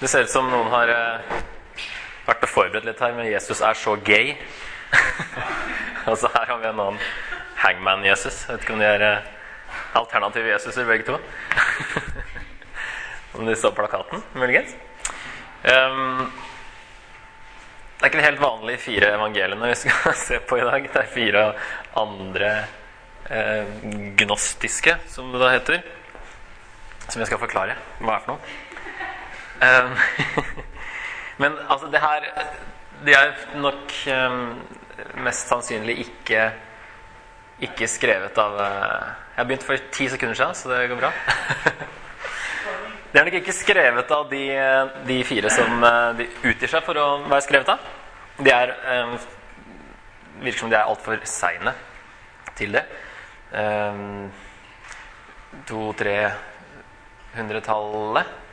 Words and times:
Det 0.00 0.08
ser 0.10 0.26
ut 0.26 0.30
som 0.30 0.48
noen 0.50 0.72
har 0.72 0.90
eh, 0.90 1.34
vært 2.26 2.46
og 2.46 2.50
forberedt 2.50 2.86
litt 2.88 3.02
her, 3.02 3.12
men 3.14 3.30
Jesus 3.30 3.60
er 3.62 3.76
så 3.78 3.94
gay. 4.02 4.32
altså 6.10 6.30
her 6.34 6.48
har 6.50 6.58
vi 6.58 6.66
en 6.66 6.80
annen 6.82 6.98
hangman-Jesus. 7.62 8.40
Vet 8.48 8.64
ikke 8.64 8.74
om 8.74 8.82
de 8.82 8.88
er 8.88 9.04
eh, 9.06 9.28
alternative 10.00 10.50
Jesuser, 10.50 10.88
begge 10.88 11.06
to. 11.06 11.20
om 13.38 13.46
de 13.46 13.54
står 13.54 13.70
på 13.70 13.84
plakaten, 13.84 14.24
muligens. 14.34 14.74
Um, 15.64 16.26
det 17.94 18.02
er 18.02 18.10
ikke 18.10 18.20
de 18.20 18.26
helt 18.26 18.42
vanlige 18.42 18.82
fire 18.82 19.14
evangeliene 19.14 19.70
vi 19.70 19.78
skal 19.84 20.18
se 20.26 20.42
på 20.42 20.58
i 20.58 20.66
dag. 20.66 20.90
Det 20.90 21.00
er 21.04 21.14
fire 21.14 21.46
andre 22.02 22.52
eh, 23.30 23.74
gnostiske, 24.18 24.98
som 25.08 25.30
det 25.32 25.40
da 25.40 25.54
heter. 25.54 25.86
Som 27.06 27.22
jeg 27.22 27.30
skal 27.30 27.40
forklare 27.46 27.78
hva 28.02 28.18
er 28.18 28.26
for 28.26 28.34
noe. 28.34 28.54
Um, 29.64 29.96
men 31.42 31.56
altså, 31.68 31.88
det 31.92 32.00
her 32.02 32.26
De 33.06 33.14
er 33.16 33.34
nok 33.60 33.92
um, 34.10 34.54
mest 35.24 35.50
sannsynlig 35.50 35.98
ikke 36.06 36.52
ikke 37.64 37.86
skrevet 37.88 38.38
av 38.42 38.56
uh, 38.58 39.10
Jeg 39.36 39.46
begynte 39.46 39.68
for 39.68 39.90
ti 39.94 40.08
sekunder 40.10 40.36
siden, 40.36 40.56
så 40.58 40.72
det 40.72 40.88
går 40.90 40.98
bra. 41.00 41.12
Det 43.14 43.20
er 43.20 43.28
nok 43.28 43.36
ikke 43.38 43.52
skrevet 43.54 44.08
av 44.10 44.24
de, 44.26 44.42
de 45.06 45.16
fire 45.22 45.50
som 45.54 45.84
uh, 45.86 46.16
de 46.18 46.26
utgir 46.50 46.70
seg 46.72 46.82
for 46.82 46.98
å 46.98 47.04
være 47.30 47.44
skrevet 47.46 47.70
av. 47.70 47.84
De 48.42 48.50
er 48.50 48.72
um, 49.04 49.12
virker 50.42 50.64
som 50.64 50.72
de 50.72 50.80
er 50.80 50.90
altfor 50.90 51.22
seine 51.30 51.76
til 52.58 52.74
det. 52.74 52.82
To-tre 55.70 56.16
hundretallet. 57.36 58.43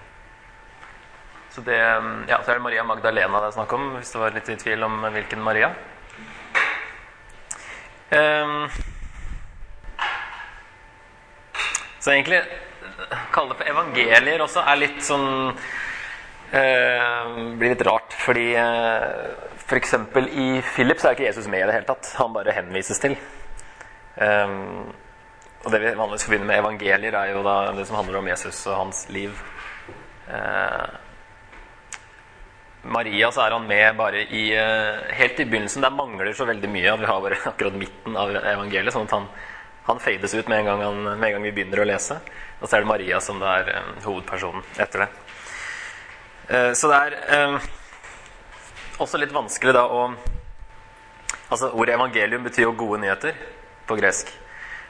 Så 1.51 1.61
det, 1.61 1.77
ja, 2.29 2.37
så 2.43 2.51
er 2.51 2.59
det 2.59 2.63
Maria 2.63 2.83
Magdalena 2.87 3.41
det 3.41 3.49
er 3.49 3.57
snakk 3.57 3.73
om, 3.75 3.89
hvis 3.97 4.13
det 4.13 4.19
var 4.21 4.35
litt 4.35 4.49
i 4.53 4.55
tvil 4.59 4.85
om 4.87 5.01
hvilken 5.11 5.41
Maria. 5.43 5.73
Um, 8.11 8.69
så 11.99 12.13
egentlig 12.13 12.39
kalle 13.31 13.51
det 13.51 13.59
for 13.59 13.71
evangelier 13.71 14.43
også 14.43 14.63
er 14.67 14.79
litt 14.81 14.97
sånn 15.05 15.27
uh, 15.51 17.27
Blir 17.59 17.71
litt 17.71 17.85
rart, 17.87 18.15
fordi 18.19 18.47
uh, 18.55 19.51
f.eks. 19.59 19.95
i 20.31 20.47
Philip 20.73 20.99
så 20.99 21.11
er 21.11 21.19
ikke 21.19 21.29
Jesus 21.29 21.51
med 21.51 21.65
i 21.65 21.67
det 21.67 21.77
hele 21.81 21.87
tatt. 21.91 22.15
Han 22.19 22.35
bare 22.35 22.55
henvises 22.55 22.99
til. 22.99 23.19
Um, 24.15 24.91
og 25.61 25.71
det 25.71 25.83
vi 25.83 25.93
vanligvis 25.99 26.25
forbinder 26.27 26.47
med 26.47 26.63
evangelier, 26.63 27.15
er 27.15 27.35
jo 27.35 27.43
da 27.45 27.59
det 27.75 27.85
som 27.87 27.99
handler 27.99 28.23
om 28.23 28.27
Jesus 28.31 28.65
og 28.71 28.85
hans 28.85 29.05
liv. 29.13 29.35
Uh, 30.31 31.10
Maria 32.83 33.29
så 33.31 33.43
er 33.45 33.53
han 33.53 33.67
med 33.69 33.97
bare 33.97 34.23
i 34.25 34.43
Helt 35.13 35.39
i 35.39 35.45
begynnelsen. 35.45 35.83
Der 35.83 35.93
mangler 35.93 36.33
så 36.33 36.47
veldig 36.49 36.69
mye. 36.69 36.95
Vi 36.97 37.09
har 37.09 37.21
bare 37.21 37.37
akkurat 37.51 37.77
midten 37.77 38.17
av 38.17 38.33
evangeliet. 38.35 38.93
sånn 38.93 39.05
at 39.09 39.15
han, 39.17 39.27
han 39.89 40.01
fades 40.01 40.33
ut 40.33 40.47
med 40.49 40.59
en, 40.63 40.65
gang 40.71 40.83
han, 40.85 41.03
med 41.11 41.27
en 41.27 41.35
gang 41.37 41.45
vi 41.45 41.53
begynner 41.59 41.83
å 41.83 41.87
lese. 41.87 42.17
Og 42.59 42.67
så 42.67 42.77
er 42.77 42.83
det 42.83 42.91
Maria 42.91 43.21
som 43.21 43.39
det 43.41 43.53
er 43.59 43.71
um, 43.77 43.93
hovedpersonen 44.05 44.65
etter 44.81 45.05
det. 45.05 45.09
Uh, 46.51 46.71
så 46.77 46.89
det 46.91 46.99
er 47.05 47.61
også 49.01 49.21
litt 49.21 49.33
vanskelig 49.33 49.77
da 49.77 49.87
å 49.87 50.11
Altså 51.51 51.67
Ordet 51.75 51.97
evangelium 51.97 52.45
betyr 52.45 52.63
jo 52.63 52.75
gode 52.79 53.01
nyheter 53.01 53.35
på 53.83 53.97
gresk. 53.99 54.29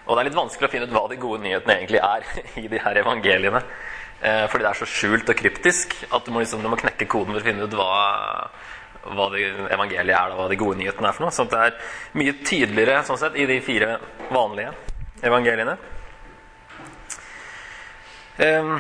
Og 0.06 0.14
det 0.14 0.22
er 0.22 0.28
litt 0.28 0.38
vanskelig 0.38 0.68
å 0.68 0.70
finne 0.70 0.86
ut 0.86 0.94
hva 0.94 1.08
de 1.10 1.18
gode 1.18 1.42
nyhetene 1.42 1.74
egentlig 1.80 2.02
er 2.06 2.28
i 2.62 2.68
de 2.70 2.82
her 2.84 3.00
evangeliene. 3.02 3.62
Uh, 4.22 4.46
fordi 4.52 4.62
det 4.62 4.70
er 4.70 4.78
så 4.78 4.86
skjult 4.86 5.30
og 5.34 5.38
kryptisk 5.40 5.96
at 6.14 6.28
du 6.28 6.30
må, 6.34 6.44
liksom, 6.44 6.62
du 6.62 6.70
må 6.70 6.78
knekke 6.78 7.08
koden 7.10 7.34
for 7.34 7.42
å 7.42 7.46
finne 7.48 7.66
ut 7.66 7.74
hva, 7.74 7.88
hva 9.18 9.26
evangeliet 9.34 10.14
er, 10.14 10.34
og 10.34 10.44
hva 10.44 10.50
de 10.52 10.60
gode 10.62 10.78
nyhetene 10.78 11.10
er 11.10 11.18
for 11.18 11.26
noe. 11.26 11.34
Så 11.34 11.48
det 11.50 11.62
er 11.66 11.80
mye 12.22 12.36
tydeligere 12.46 13.02
sånn 13.08 13.18
sett 13.22 13.40
i 13.42 13.48
de 13.50 13.58
fire 13.66 13.96
vanlige 14.30 14.76
evangeliene. 15.26 15.74
Um, 18.42 18.78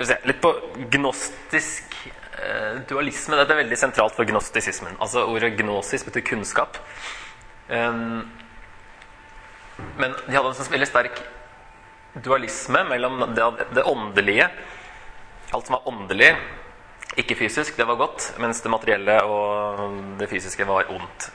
se, 0.00 0.20
litt 0.28 0.44
på 0.44 0.52
gnostisk 0.92 1.96
uh, 2.04 2.84
dualisme. 2.88 3.40
Dette 3.40 3.56
er 3.56 3.62
veldig 3.64 3.80
sentralt 3.80 4.16
for 4.16 4.28
gnostisismen. 4.28 5.00
Altså 5.00 5.24
Ordet 5.28 5.54
gnosis 5.58 6.04
betyr 6.04 6.24
kunnskap. 6.34 6.78
Um, 7.68 8.28
men 9.96 10.14
de 10.26 10.36
hadde 10.36 10.48
en 10.52 10.56
sånn 10.56 10.72
veldig 10.72 10.88
sterk 10.88 11.20
dualisme 12.14 12.84
mellom 12.88 13.22
det, 13.34 13.46
det 13.76 13.86
åndelige 13.86 14.48
Alt 15.50 15.66
som 15.66 15.74
var 15.74 15.88
åndelig, 15.90 16.28
ikke 17.18 17.34
fysisk, 17.34 17.74
det 17.74 17.82
var 17.88 17.96
godt, 17.98 18.28
mens 18.38 18.60
det 18.62 18.70
materielle 18.70 19.16
og 19.26 19.96
det 20.20 20.28
fysiske 20.30 20.62
var 20.68 20.92
ondt. 20.94 21.26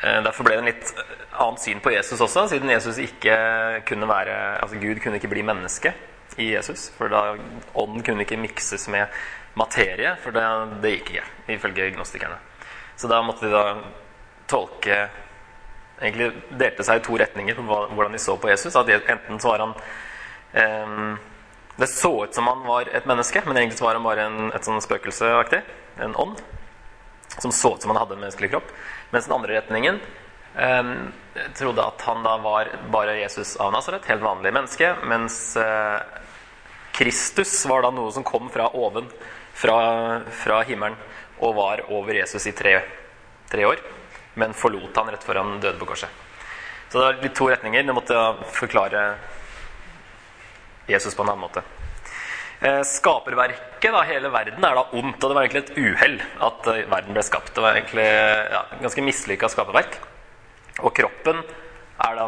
Derfor 0.00 0.44
ble 0.44 0.58
det 0.58 0.60
en 0.60 0.68
litt 0.68 0.90
annet 1.40 1.62
syn 1.62 1.80
på 1.80 1.94
Jesus 1.94 2.20
også, 2.20 2.46
siden 2.52 2.68
Jesus 2.68 2.98
ikke 3.00 3.34
kunne 3.88 4.08
være 4.08 4.36
Altså 4.60 4.76
Gud 4.80 5.00
kunne 5.00 5.16
ikke 5.16 5.32
bli 5.32 5.46
menneske 5.48 5.94
i 6.36 6.50
Jesus. 6.54 6.90
For 6.96 7.08
da 7.08 7.38
ånden 7.72 8.04
kunne 8.04 8.24
ikke 8.24 8.40
mikses 8.40 8.84
med 8.92 9.08
materie, 9.56 10.14
for 10.20 10.36
det, 10.36 10.44
det 10.84 10.94
gikk 10.98 11.14
ikke, 11.14 11.26
ifølge 11.56 11.90
gnostikerne. 11.96 12.36
Så 13.00 13.08
da 13.08 13.22
måtte 13.24 13.48
de 13.48 13.52
da 13.56 13.64
tolke 14.50 15.02
Egentlig 16.00 16.30
delte 16.60 16.86
seg 16.86 17.00
i 17.00 17.04
to 17.04 17.18
retninger 17.20 17.58
på 17.58 17.64
hvordan 17.68 18.14
de 18.16 18.22
så 18.22 18.36
på 18.40 18.50
Jesus. 18.50 18.76
At 18.76 18.88
enten 18.88 19.40
så 19.40 19.52
var 19.52 19.64
han 19.64 19.74
eh, 20.52 21.18
Det 21.80 21.88
så 21.88 22.12
ut 22.24 22.34
som 22.34 22.48
han 22.48 22.64
var 22.66 22.88
et 22.88 23.06
menneske, 23.08 23.42
men 23.46 23.56
egentlig 23.56 23.78
så 23.78 23.88
var 23.88 23.98
han 23.98 24.08
bare 24.08 24.26
en, 24.28 24.48
et 24.56 24.66
sånn 24.66 24.80
spøkelseaktig. 24.84 25.62
En 26.04 26.16
ånd. 26.16 26.40
Som 27.38 27.52
så 27.54 27.74
ut 27.76 27.82
som 27.82 27.92
han 27.92 28.00
hadde 28.02 28.16
en 28.16 28.24
menneskelig 28.24 28.50
kropp. 28.54 28.72
Mens 29.12 29.28
den 29.28 29.36
andre 29.36 29.60
retningen 29.60 30.00
eh, 30.56 30.94
trodde 31.58 31.84
at 31.84 32.08
han 32.08 32.24
da 32.26 32.36
var 32.42 32.72
bare 32.92 33.20
Jesus 33.20 33.56
av 33.60 33.72
Nasaret, 33.74 34.08
helt 34.10 34.24
vanlig 34.24 34.54
menneske. 34.56 34.94
Mens 35.08 35.56
eh, 35.60 36.00
Kristus 37.00 37.66
var 37.66 37.84
da 37.84 37.92
noe 37.94 38.12
som 38.12 38.26
kom 38.26 38.50
fra 38.52 38.68
oven, 38.76 39.06
fra, 39.56 39.78
fra 40.42 40.60
himmelen, 40.68 40.98
og 41.40 41.56
var 41.56 41.84
over 41.88 42.18
Jesus 42.18 42.46
i 42.50 42.52
tre, 42.56 42.74
tre, 43.48 43.64
år. 43.64 43.80
Men 44.34 44.54
forlot 44.54 44.96
han 44.96 45.10
rett 45.10 45.24
før 45.26 45.42
han 45.42 45.58
døde 45.62 45.78
på 45.80 45.88
korset. 45.90 46.10
Så 46.90 46.98
det 46.98 47.04
var 47.04 47.20
litt 47.22 47.36
to 47.38 47.48
retninger. 47.50 47.86
Du 47.86 47.94
måtte 47.94 48.18
forklare 48.54 49.04
Jesus 50.90 51.14
på 51.14 51.22
en 51.22 51.32
annen 51.32 51.44
måte. 51.44 51.62
Eh, 52.60 52.82
skaperverket, 52.84 53.88
da, 53.94 54.02
hele 54.04 54.28
verden, 54.28 54.64
er 54.64 54.76
da 54.76 54.86
ondt. 54.98 55.22
Og 55.22 55.30
det 55.30 55.36
var 55.36 55.46
egentlig 55.46 55.62
et 55.64 55.78
uhell 55.78 56.16
at 56.48 56.66
verden 56.90 57.16
ble 57.16 57.24
skapt. 57.24 57.54
Det 57.56 57.64
var 57.64 57.78
egentlig 57.78 58.06
ja, 58.06 58.64
ganske 58.82 59.04
mislykka 59.06 59.48
skaperverk. 59.52 60.00
Og 60.80 60.92
kroppen 60.96 61.44
er 62.00 62.18
da 62.18 62.26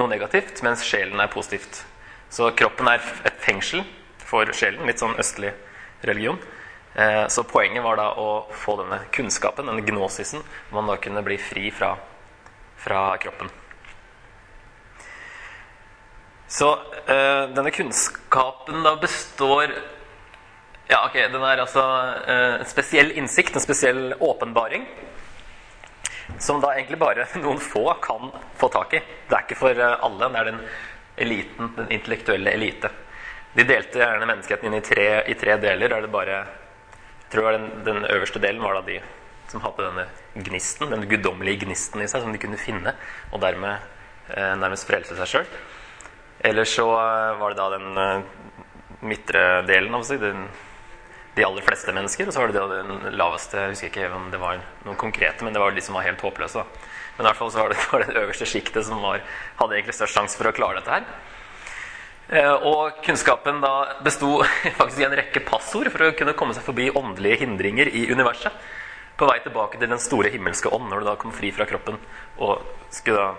noe 0.00 0.10
negativt, 0.10 0.60
mens 0.66 0.84
sjelen 0.86 1.20
er 1.22 1.32
positivt. 1.32 1.84
Så 2.30 2.50
kroppen 2.58 2.90
er 2.90 3.02
et 3.26 3.40
fengsel 3.42 3.82
for 4.22 4.50
sjelen. 4.54 4.86
Litt 4.90 5.02
sånn 5.02 5.18
østlig 5.20 5.54
religion. 6.06 6.38
Eh, 6.94 7.26
så 7.28 7.42
poenget 7.42 7.84
var 7.84 7.96
da 7.96 8.08
å 8.18 8.46
få 8.50 8.74
denne 8.80 8.98
kunnskapen, 9.14 9.68
denne 9.70 9.84
gnosisen, 9.86 10.42
man 10.74 10.90
da 10.90 10.96
kunne 10.98 11.22
bli 11.22 11.38
fri 11.38 11.70
fra, 11.70 11.94
fra 12.76 13.02
kroppen. 13.22 13.50
Så 16.50 16.72
eh, 17.06 17.44
denne 17.54 17.70
kunnskapen 17.70 18.82
da 18.82 18.96
består 18.98 19.70
Ja, 20.90 21.04
ok, 21.06 21.14
den 21.30 21.44
er 21.46 21.60
altså 21.62 21.82
eh, 22.26 22.56
en 22.58 22.66
spesiell 22.66 23.12
innsikt, 23.14 23.54
en 23.54 23.62
spesiell 23.62 24.16
åpenbaring. 24.18 24.88
Som 26.42 26.58
da 26.62 26.72
egentlig 26.74 26.98
bare 26.98 27.28
noen 27.44 27.62
få 27.62 27.84
kan 28.02 28.32
få 28.58 28.68
tak 28.74 28.96
i. 28.98 29.02
Det 29.28 29.36
er 29.36 29.46
ikke 29.46 29.60
for 29.60 29.78
alle. 29.78 30.26
Det 30.26 30.40
er 30.40 30.50
den 30.50 30.58
eliten, 31.22 31.70
den 31.76 31.94
intellektuelle 31.94 32.50
elite. 32.58 32.90
De 33.54 33.62
delte 33.66 34.02
gjerne 34.02 34.26
menneskeheten 34.26 34.66
inn 34.66 34.80
i 34.80 34.82
tre, 34.82 35.06
i 35.30 35.38
tre 35.38 35.54
deler. 35.62 35.94
Er 35.94 36.02
det 36.02 36.10
bare 36.10 36.40
jeg 37.30 37.38
tror 37.38 37.52
den, 37.54 37.68
den, 37.86 38.04
øverste 38.10 38.40
delen 38.42 38.62
var 38.62 38.74
da 38.74 38.80
de 38.88 38.96
som 39.50 39.62
hadde 39.62 39.84
denne 39.86 40.06
gnisten, 40.46 40.90
den 40.90 41.04
guddommelige 41.06 41.62
gnisten 41.62 42.02
i 42.02 42.08
seg, 42.10 42.24
som 42.24 42.32
de 42.34 42.40
kunne 42.42 42.58
finne, 42.58 42.90
og 43.30 43.38
dermed 43.42 43.78
eh, 44.34 44.56
nærmest 44.58 44.88
frelse 44.88 45.14
seg 45.14 45.30
sjøl. 45.30 45.52
Eller 46.50 46.66
så 46.66 46.88
eh, 46.90 47.38
var 47.38 47.54
det 47.54 47.60
da 47.60 47.68
den 47.76 48.02
eh, 48.02 48.26
midtre 49.06 49.44
delen 49.68 49.94
seg, 50.02 50.18
den, 50.26 50.42
de 51.38 51.46
aller 51.46 51.66
fleste 51.66 51.94
mennesker. 51.94 52.26
Og 52.26 52.34
så 52.34 52.42
var 52.42 52.50
det 52.50 52.58
da 52.58 52.80
den 52.82 53.14
laveste 53.14 53.62
Jeg 53.62 53.76
husker 53.76 53.92
ikke 53.92 54.10
om 54.18 54.26
det 54.34 54.42
var 54.42 54.58
noen 54.88 54.98
konkrete, 54.98 55.46
men 55.46 55.54
det 55.54 55.62
var 55.62 55.74
de 55.76 55.86
som 55.86 55.98
var 55.98 56.08
helt 56.08 56.26
håpløse. 56.26 56.64
Da. 56.64 56.90
Men 57.14 57.26
i 57.26 57.28
hvert 57.30 57.42
fall 57.44 57.54
så 57.54 57.62
var 57.62 57.70
det, 57.70 57.78
var 57.94 58.06
det 58.06 58.22
øverste 58.24 58.50
sjiktet 58.50 58.90
som 58.90 59.06
var, 59.06 59.22
hadde 59.62 59.78
egentlig 59.78 59.98
størst 60.00 60.18
sjanse 60.18 60.40
for 60.40 60.50
å 60.50 60.56
klare 60.58 60.82
dette 60.82 60.98
her. 60.98 61.06
Og 62.30 63.00
kunnskapen 63.02 63.58
da 63.62 63.72
besto 64.06 64.36
faktisk 64.78 65.00
i 65.02 65.06
en 65.08 65.16
rekke 65.18 65.42
passord 65.42 65.90
for 65.90 66.06
å 66.06 66.12
kunne 66.14 66.36
komme 66.38 66.54
seg 66.54 66.62
forbi 66.62 66.86
åndelige 66.94 67.40
hindringer 67.42 67.90
i 67.90 68.04
universet. 68.12 68.54
På 69.18 69.26
vei 69.26 69.40
tilbake 69.42 69.80
til 69.80 69.90
den 69.90 70.00
store 70.00 70.30
himmelske 70.32 70.70
ånd, 70.72 70.86
når 70.88 71.02
du 71.02 71.08
da 71.10 71.16
kom 71.20 71.34
fri 71.34 71.50
fra 71.52 71.66
kroppen 71.68 71.98
og 72.40 72.62
skulle 72.94 73.26
da 73.26 73.32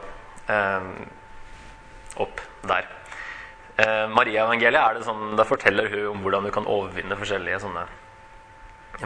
eh, 0.54 0.90
opp 2.22 2.44
der. 2.68 2.90
Eh, 3.82 4.06
Mariaevangeliet 4.12 4.82
er 4.82 5.00
det 5.00 5.08
sånn, 5.08 5.36
da 5.40 5.48
forteller 5.48 5.90
hun 5.90 6.08
om 6.12 6.24
hvordan 6.26 6.46
du 6.46 6.52
kan 6.54 6.68
overvinne 6.70 7.18
forskjellige 7.18 7.62
sånne 7.64 7.88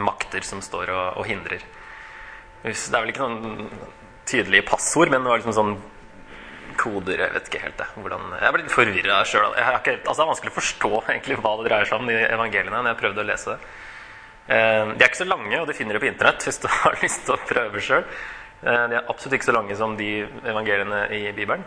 makter 0.02 0.44
som 0.44 0.60
står 0.64 0.90
og, 0.92 1.20
og 1.22 1.28
hindrer. 1.30 1.62
Det 2.66 2.74
er 2.74 2.98
vel 2.98 3.12
ikke 3.12 3.28
noen 3.28 3.70
tydelige 4.26 4.66
passord, 4.66 5.12
men 5.12 5.22
det 5.22 5.30
var 5.30 5.40
liksom 5.40 5.56
sånn 5.56 5.76
koder 6.78 7.20
Jeg 7.24 7.34
vet 7.34 7.50
ikke 7.50 7.62
helt 7.64 7.80
det. 7.80 7.86
Hvordan, 7.96 8.30
jeg 8.36 8.48
er 8.48 8.54
blitt 8.56 8.72
forvirra 8.74 9.18
sjøl. 9.28 9.50
Altså, 9.56 10.12
det 10.12 10.24
er 10.24 10.30
vanskelig 10.30 10.52
å 10.52 10.56
forstå 10.60 10.92
egentlig 11.10 11.40
hva 11.40 11.56
det 11.58 11.68
dreier 11.68 11.90
seg 11.90 12.00
om 12.00 12.12
i 12.12 12.20
evangeliene. 12.22 12.78
når 12.78 12.92
jeg 12.92 13.00
prøvde 13.02 13.22
å 13.22 13.28
lese 13.30 13.54
det. 13.54 13.74
Eh, 14.46 14.92
de 14.92 15.02
er 15.02 15.08
ikke 15.08 15.24
så 15.24 15.26
lange, 15.26 15.58
og 15.58 15.66
de 15.66 15.74
finner 15.74 15.96
det 15.96 16.02
på 16.04 16.10
Internett 16.10 16.44
hvis 16.46 16.62
du 16.62 16.68
har 16.70 16.98
lyst 17.02 17.24
til 17.26 17.34
å 17.34 17.42
prøve 17.48 17.82
sjøl. 17.82 18.06
Eh, 18.62 18.84
de 18.92 18.98
er 18.98 19.10
absolutt 19.10 19.38
ikke 19.38 19.50
så 19.50 19.56
lange 19.56 19.78
som 19.78 19.96
de 19.98 20.10
evangeliene 20.46 21.02
i 21.16 21.24
Bibelen. 21.36 21.66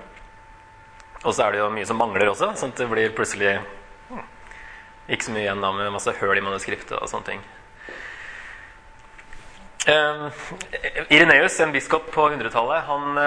Og 1.26 1.34
så 1.36 1.46
er 1.46 1.56
det 1.56 1.64
jo 1.64 1.72
mye 1.76 1.88
som 1.88 2.00
mangler 2.00 2.32
også, 2.32 2.54
sånn 2.56 2.72
at 2.72 2.80
det 2.80 2.88
blir 2.88 3.12
plutselig 3.12 3.58
hmm, 4.08 4.28
ikke 5.12 5.28
så 5.28 5.34
mye 5.36 5.44
igjen 5.44 5.66
da 5.66 5.74
med 5.76 5.92
masse 5.92 6.14
høl 6.22 6.40
i 6.40 6.44
manuskriptet 6.46 6.96
og 6.96 7.10
sånne 7.12 7.28
ting. 7.28 7.42
Uh, 9.90 10.30
Ireneus, 11.12 11.58
en 11.60 11.74
biskop 11.74 12.08
på 12.14 12.30
100-tallet, 12.30 12.88
han 12.88 13.20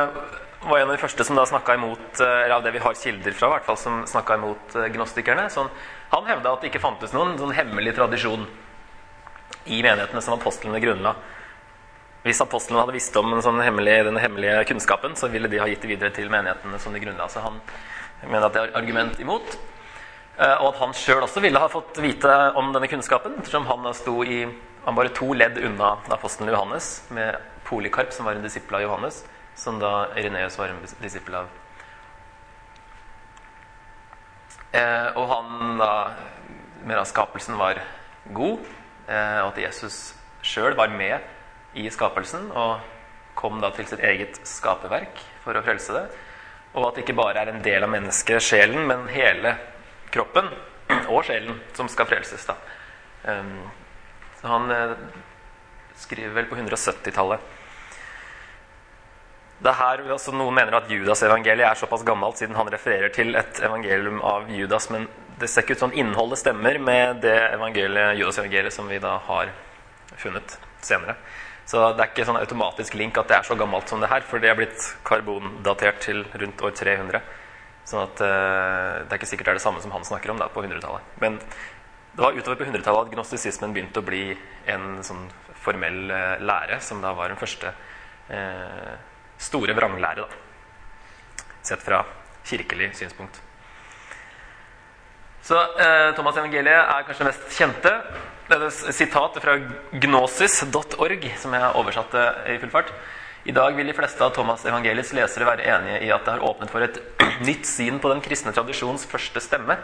var 0.68 0.78
en 0.78 0.90
av 0.90 0.96
de 0.96 1.02
første 1.02 1.24
som 1.26 1.38
da 1.38 1.44
snakka 1.48 1.74
imot 1.74 2.20
eller 2.20 2.54
av 2.56 2.64
det 2.64 2.72
vi 2.74 2.82
har 2.82 2.94
kilder 2.98 3.34
fra, 3.36 3.50
hvert 3.54 3.66
fall, 3.66 3.78
som 3.80 4.02
snakka 4.08 4.38
imot 4.38 4.76
uh, 4.78 4.86
gnostikerne. 4.94 5.48
Sånn, 5.50 5.70
han 6.12 6.28
hevda 6.28 6.54
at 6.54 6.62
det 6.62 6.70
ikke 6.72 6.82
fantes 6.82 7.14
noen 7.16 7.34
sånn 7.40 7.54
hemmelig 7.56 7.94
tradisjon 7.98 8.46
i 9.64 9.82
menighetene 9.82 10.22
som 10.24 10.36
apostlene 10.36 10.80
grunnla. 10.82 11.14
Hvis 12.22 12.42
apostlene 12.44 12.82
hadde 12.84 12.94
visst 12.94 13.16
om 13.18 13.34
sånn 13.42 13.60
hemmelig, 13.62 13.98
den 14.06 14.20
hemmelige 14.22 14.62
kunnskapen, 14.70 15.16
så 15.18 15.30
ville 15.32 15.50
de 15.50 15.58
ha 15.58 15.66
gitt 15.70 15.82
det 15.82 15.90
videre 15.90 16.14
til 16.14 16.30
menighetene 16.30 16.78
som 16.82 16.94
de 16.94 17.02
grunnla. 17.02 17.26
Så 17.30 17.42
han 17.42 17.58
mener 18.22 18.46
at 18.46 18.54
det 18.54 18.62
er 18.62 18.76
argument 18.78 19.18
imot. 19.22 19.56
Og 20.38 20.68
at 20.68 20.78
han 20.78 20.94
sjøl 20.96 21.24
også 21.26 21.42
ville 21.42 21.60
ha 21.60 21.66
fått 21.70 21.98
vite 22.02 22.30
om 22.58 22.70
denne 22.74 22.88
kunnskapen, 22.90 23.34
ettersom 23.42 23.66
han 23.68 23.90
sto 23.98 24.20
i 24.22 24.44
han 24.84 24.94
bare 24.94 25.12
to 25.14 25.32
ledd 25.34 25.58
unna 25.58 25.96
apostelen 26.10 26.50
Johannes, 26.50 27.04
med 27.08 27.36
Polikarp, 27.64 28.12
som 28.12 28.26
var 28.26 28.34
en 28.34 28.42
disippel 28.42 28.80
av 28.80 28.82
Johannes, 28.82 29.22
som 29.54 29.78
da 29.80 30.08
Ireneus 30.16 30.58
var 30.58 30.72
en 30.72 30.80
disippel 31.02 31.36
av. 31.42 31.50
Eh, 34.72 35.08
og 35.18 35.28
han 35.28 35.78
da 35.80 35.92
mener 36.82 37.02
at 37.02 37.10
skapelsen 37.10 37.58
var 37.60 37.80
god, 38.32 38.64
eh, 39.06 39.38
og 39.42 39.52
at 39.52 39.60
Jesus 39.66 40.14
sjøl 40.42 40.74
var 40.78 40.90
med 40.92 41.20
i 41.78 41.88
skapelsen 41.92 42.50
og 42.50 42.80
kom 43.38 43.60
da 43.62 43.70
til 43.76 43.86
sitt 43.88 44.02
eget 44.04 44.40
skaperverk 44.48 45.20
for 45.44 45.56
å 45.56 45.64
frelse 45.64 45.94
det. 45.96 46.04
Og 46.72 46.88
at 46.88 46.96
det 46.96 47.04
ikke 47.04 47.18
bare 47.20 47.42
er 47.42 47.52
en 47.52 47.62
del 47.64 47.84
av 47.84 47.92
mennesket, 47.92 48.42
sjelen, 48.44 48.86
men 48.88 49.06
hele 49.12 49.54
kroppen 50.12 50.48
og 51.12 51.24
sjelen 51.28 51.60
som 51.76 51.88
skal 51.92 52.08
frelses. 52.08 52.46
da. 52.48 52.56
Um, 53.28 53.58
så 54.40 54.48
han 54.50 54.70
eh, 54.74 54.94
skriver 56.00 56.32
vel 56.36 56.48
på 56.50 56.56
170-tallet. 56.56 57.44
Det 59.62 59.70
er 59.70 59.78
her 59.78 60.00
altså 60.10 60.32
Noen 60.34 60.56
mener 60.56 60.74
at 60.74 60.88
Judas-evangeliet 60.90 61.68
er 61.68 61.78
såpass 61.78 62.02
gammelt 62.06 62.40
siden 62.40 62.56
han 62.58 62.70
refererer 62.72 63.12
til 63.14 63.36
et 63.38 63.60
evangelium 63.62 64.18
av 64.26 64.48
Judas, 64.50 64.88
men 64.90 65.06
det 65.38 65.46
ser 65.50 65.62
ikke 65.62 65.76
ut 65.76 65.84
som 65.84 65.94
innholdet 65.94 66.40
stemmer 66.40 66.80
med 66.82 67.20
det 67.22 67.36
Judas-evangeliet 68.18 68.74
som 68.74 68.90
vi 68.90 68.98
da 69.02 69.20
har 69.28 69.52
funnet 70.18 70.56
senere. 70.82 71.14
Så 71.68 71.78
det 71.94 72.02
er 72.02 72.10
ikke 72.10 72.26
sånn 72.26 72.40
automatisk 72.40 72.96
link 72.98 73.20
at 73.20 73.30
det 73.30 73.36
er 73.38 73.46
så 73.46 73.54
gammelt 73.58 73.86
som 73.90 74.02
det 74.02 74.10
her, 74.10 74.26
for 74.26 74.42
det 74.42 74.50
er 74.50 74.58
blitt 74.58 74.88
karbondatert 75.06 76.02
til 76.02 76.24
rundt 76.42 76.66
år 76.66 76.74
300. 76.82 77.22
Sånn 77.86 78.02
at 78.02 78.18
uh, 78.18 78.98
det 79.06 79.14
er 79.14 79.20
ikke 79.20 79.30
sikkert 79.30 79.52
det 79.52 79.54
er 79.54 79.60
det 79.60 79.64
samme 79.64 79.84
som 79.84 79.94
han 79.94 80.06
snakker 80.06 80.34
om 80.34 80.42
da, 80.42 80.50
på 80.50 80.66
100-tallet. 80.66 81.14
Men 81.22 81.38
det 81.38 82.18
var 82.18 82.34
utover 82.34 82.58
på 82.58 82.66
100-tallet 82.66 83.06
at 83.06 83.14
gnostisismen 83.14 83.74
begynte 83.74 84.02
å 84.02 84.10
bli 84.10 84.24
en 84.74 85.00
sånn 85.06 85.24
formell 85.62 86.10
uh, 86.10 86.42
lære, 86.42 86.82
som 86.82 86.98
da 87.02 87.14
var 87.14 87.30
den 87.30 87.38
første 87.38 87.70
eh, 88.32 88.94
store 89.42 89.76
vranglære, 89.76 90.26
da. 90.26 91.46
Sett 91.62 91.82
fra 91.84 92.02
kirkelig 92.46 92.92
synspunkt. 92.98 93.40
Så 95.42 95.58
eh, 95.58 96.12
Thomas 96.14 96.38
evangeliet 96.38 96.78
er 96.78 97.06
kanskje 97.06 97.24
det 97.24 97.30
mest 97.32 97.56
kjente. 97.58 97.94
Det 98.46 98.58
er 98.58 98.68
et 98.68 98.94
sitat 98.94 99.40
fra 99.42 99.56
gnosis.org, 100.04 101.26
som 101.42 101.56
jeg 101.58 101.74
oversatte 101.80 102.28
i 102.52 102.60
full 102.62 102.72
fart. 102.74 102.92
I 103.42 103.54
dag 103.54 103.74
vil 103.74 103.88
de 103.90 103.96
fleste 103.96 104.22
av 104.22 104.30
Thomas 104.36 104.62
evangeliets 104.70 105.10
lesere 105.18 105.48
være 105.48 105.66
enige 105.66 106.04
i 106.06 106.12
at 106.14 106.22
det 106.22 106.36
har 106.36 106.46
åpnet 106.46 106.70
for 106.70 106.84
et 106.86 107.00
nytt 107.48 107.66
syn 107.66 107.98
på 108.02 108.12
den 108.12 108.22
kristne 108.22 108.54
tradisjons 108.54 109.08
første 109.10 109.42
stemme, 109.42 109.78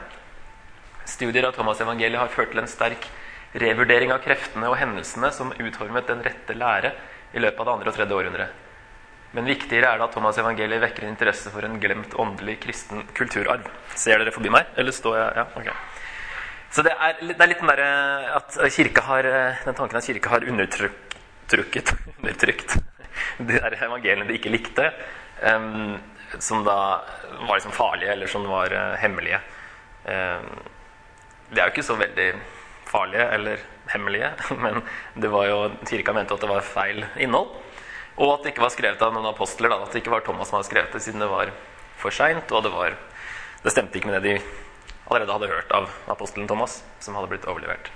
Studier 1.08 1.46
av 1.49 1.55
Thomas-evangeliet 1.56 2.20
har 2.20 2.28
ført 2.28 2.50
til 2.52 2.60
en 2.60 2.69
sterk 2.69 3.06
revurdering 3.56 4.12
av 4.12 4.20
kreftene 4.20 4.69
og 4.69 4.76
hendelsene 4.76 5.31
som 5.32 5.55
utformet 5.56 6.08
den 6.10 6.20
rette 6.25 6.56
lære 6.56 6.93
i 7.32 7.40
løpet 7.40 7.62
av 7.62 7.64
det 7.64 7.75
andre 7.78 7.93
og 7.93 7.96
tredje 7.96 8.19
århundre. 8.19 8.49
Men 9.36 9.48
viktigere 9.50 9.90
er 9.92 10.00
det 10.00 10.06
at 10.08 10.14
Thomas-evangeliet 10.16 10.82
vekker 10.82 11.04
en 11.04 11.12
interesse 11.12 11.52
for 11.52 11.66
en 11.66 11.76
glemt 11.82 12.14
åndelig 12.16 12.58
kristen 12.62 13.04
kulturarv. 13.16 13.66
Ser 13.98 14.22
dere 14.22 14.32
forbi 14.32 14.52
meg? 14.52 14.70
Eller 14.80 14.94
står 14.96 15.19
jeg 15.20 15.40
Ja, 15.42 15.46
ok. 15.60 15.72
Så 16.72 16.84
det 16.84 16.92
er, 16.92 17.16
det 17.25 17.36
er 17.40 17.50
litt 17.50 17.62
den 17.62 17.70
derre 17.70 17.88
at 18.36 18.56
kirka 18.75 19.04
har 19.06 19.26
Den 19.64 19.76
tanken 19.76 19.96
at 19.96 20.04
kirka 20.04 20.34
har 20.34 20.44
undertrykket 20.44 21.94
undertrykt 22.19 22.76
de 23.38 23.58
der 23.58 23.76
evangeliene 23.78 24.26
de 24.28 24.36
ikke 24.38 24.52
likte, 24.52 24.90
um, 25.42 25.96
som 26.38 26.64
da 26.66 26.78
var 27.46 27.56
liksom 27.56 27.74
farlige, 27.74 28.12
eller 28.12 28.31
som 28.31 28.46
var 28.48 28.74
uh, 28.74 28.94
hemmelige. 29.00 29.40
Um, 30.04 30.48
de 31.50 31.60
er 31.60 31.66
jo 31.66 31.74
ikke 31.74 31.86
så 31.86 31.96
veldig 31.98 32.28
farlige 32.88 33.28
eller 33.36 33.64
hemmelige, 33.92 34.32
men 34.64 34.82
det 35.16 35.32
var 35.32 35.48
jo, 35.48 35.58
kirka 35.88 36.14
mente 36.16 36.36
at 36.36 36.44
det 36.44 36.50
var 36.50 36.66
feil 36.66 37.04
innhold. 37.16 37.54
Og 38.19 38.32
at 38.35 38.43
det 38.43 38.53
ikke 38.53 38.65
var 38.65 38.75
skrevet 38.75 39.03
av 39.05 39.15
noen 39.15 39.31
apostler. 39.31 39.70
Da, 39.70 39.82
at 39.85 39.94
det 39.94 40.03
ikke 40.03 40.17
var 40.17 40.25
Thomas 40.26 40.50
som 40.50 40.59
hadde 40.59 40.69
skrevet 40.70 40.94
det, 40.94 41.03
siden 41.05 41.23
det 41.23 41.31
var 41.31 41.53
for 41.99 42.15
seint. 42.15 42.50
Og 42.50 42.65
det, 42.67 42.73
var, 42.75 42.97
det 43.62 43.75
stemte 43.75 44.00
ikke 44.00 44.11
med 44.11 44.19
det 44.23 44.38
de 44.38 44.41
allerede 45.09 45.32
hadde 45.32 45.53
hørt 45.53 45.70
av 45.73 45.88
apostelen 46.12 46.49
Thomas, 46.50 46.82
som 47.00 47.17
hadde 47.17 47.31
blitt 47.31 47.47
overlevert. 47.49 47.91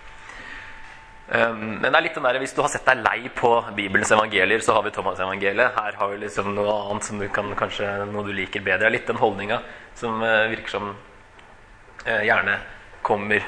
Um, 1.33 1.79
men 1.81 1.87
det 1.87 1.97
er 1.97 2.05
litt 2.05 2.17
den 2.19 2.27
der, 2.27 2.39
hvis 2.43 2.55
du 2.57 2.61
har 2.65 2.71
sett 2.73 2.87
deg 2.89 3.03
lei 3.05 3.31
på 3.33 3.51
Bibelens 3.77 4.11
evangelier, 4.13 4.63
så 4.65 4.75
har 4.77 4.85
vi 4.87 4.93
Thomas-evangeliet. 4.95 5.77
Her 5.77 5.99
har 5.99 6.11
vi 6.11 6.21
liksom 6.25 6.51
noe 6.57 6.75
annet 6.91 7.07
som 7.09 7.21
du 7.21 7.29
kan, 7.33 7.51
kanskje 7.57 7.89
noe 8.11 8.27
du 8.27 8.33
liker 8.37 8.65
bedre. 8.65 8.91
Litt 8.93 9.09
den 9.09 9.21
holdninga 9.21 9.61
som 9.99 10.23
uh, 10.25 10.49
virker 10.53 10.75
som 10.77 10.91
uh, 10.93 12.23
gjerne 12.27 12.59
kommer 13.07 13.45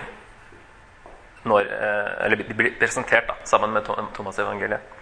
når, 1.45 1.69
uh, 1.69 2.11
eller 2.25 2.45
blir 2.57 2.77
presentert 2.81 3.29
da, 3.29 3.37
sammen 3.49 3.75
med 3.75 3.91
Thomas-evangeliet. 4.17 4.93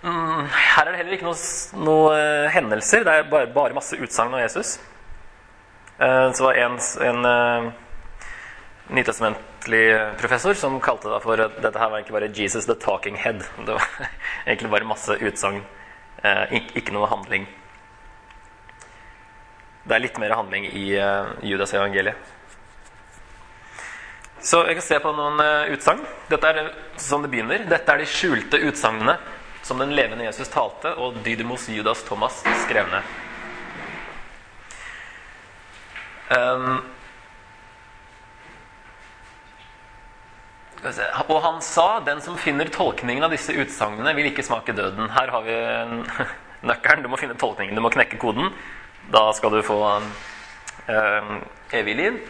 Mm, 0.00 0.46
her 0.48 0.86
er 0.86 0.94
det 0.94 1.00
heller 1.02 1.16
ikke 1.18 1.26
noen 1.26 1.84
noe 1.84 2.12
uh, 2.16 2.46
hendelser. 2.54 3.04
Det 3.04 3.12
er 3.12 3.28
bare, 3.28 3.50
bare 3.52 3.76
masse 3.76 3.98
utsagn 4.00 4.32
av 4.32 4.40
Jesus. 4.46 4.78
Uh, 6.00 6.30
så 6.32 6.46
var 6.46 6.56
en, 6.56 6.78
en 7.04 7.72
nytestamentlig 8.96 9.82
professor 10.18 10.56
som 10.56 10.78
kalte 10.82 11.12
det 11.12 11.20
for 11.22 11.36
dette 11.36 11.76
her 11.76 11.90
var 11.92 12.00
egentlig 12.00 12.16
bare 12.16 12.32
'Jesus 12.32 12.66
the 12.66 12.74
talking 12.74 13.16
head'. 13.20 13.44
Det 13.66 13.76
var 13.76 13.88
egentlig 14.46 14.70
bare 14.70 14.88
masse 14.88 15.16
utsagn, 15.20 15.60
ikke 16.74 16.92
noe 16.96 17.06
handling. 17.06 17.46
Det 19.84 19.94
er 19.94 20.02
litt 20.02 20.18
mer 20.18 20.34
handling 20.34 20.64
i 20.64 20.96
Judas 21.44 21.74
evangeliet. 21.74 22.16
Så 24.40 24.62
jeg 24.64 24.78
kan 24.78 24.84
se 24.84 24.98
på 25.04 25.12
noen 25.12 25.36
uh, 25.44 25.68
utsagn. 25.74 26.00
Dette 26.30 26.48
er 26.48 26.72
sånn 26.96 27.26
det 27.26 27.30
begynner. 27.34 27.66
Dette 27.68 27.92
er 27.92 28.00
de 28.00 28.08
skjulte 28.08 28.60
utsagnene 28.70 29.18
som 29.62 29.78
den 29.78 29.94
levende 29.96 30.24
Jesus 30.24 30.48
talte, 30.52 30.94
og 30.96 31.20
Didymos 31.24 31.68
Judas 31.68 32.02
Thomas 32.06 32.40
skrev 32.64 32.88
ned. 32.90 33.02
Um, 36.30 36.80
og 41.28 41.42
han 41.42 41.60
sa, 41.60 42.00
'Den 42.00 42.20
som 42.20 42.38
finner 42.38 42.64
tolkningen 42.64 43.24
av 43.24 43.30
disse 43.30 43.52
utsagnene, 43.52 44.14
vil 44.14 44.30
ikke 44.30 44.42
smake 44.46 44.72
døden'. 44.72 45.10
Her 45.10 45.30
har 45.30 45.42
vi 45.42 45.56
nøkkelen. 46.68 47.02
Du 47.02 47.08
må 47.08 47.16
finne 47.16 47.34
tolkningen. 47.34 47.74
Du 47.74 47.82
må 47.82 47.90
knekke 47.90 48.18
koden. 48.18 48.52
Da 49.12 49.32
skal 49.32 49.50
du 49.50 49.62
få 49.62 49.80
um, 50.88 51.42
evig 51.72 51.96
liv. 51.96 52.20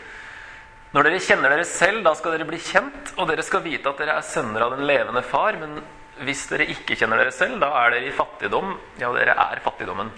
Når 0.91 1.07
dere 1.07 1.23
kjenner 1.23 1.53
dere 1.53 1.65
selv, 1.65 2.03
da 2.05 2.15
skal 2.19 2.35
dere 2.35 2.49
bli 2.49 2.59
kjent, 2.59 3.13
og 3.17 3.29
dere 3.31 3.45
skal 3.47 3.63
vite 3.63 3.89
at 3.89 4.01
dere 4.01 4.17
er 4.19 4.27
sønner 4.27 4.65
av 4.65 4.75
den 4.75 4.87
levende 4.89 5.23
far. 5.23 5.55
Men 5.61 5.79
hvis 6.27 6.47
dere 6.51 6.69
ikke 6.73 6.97
kjenner 6.99 7.21
dere 7.21 7.33
selv, 7.35 7.61
da 7.63 7.71
er 7.83 7.95
dere 7.95 8.11
i 8.11 8.17
fattigdom. 8.17 8.75
Ja, 9.01 9.13
dere 9.17 9.37
er 9.39 9.63
fattigdommen. 9.65 10.11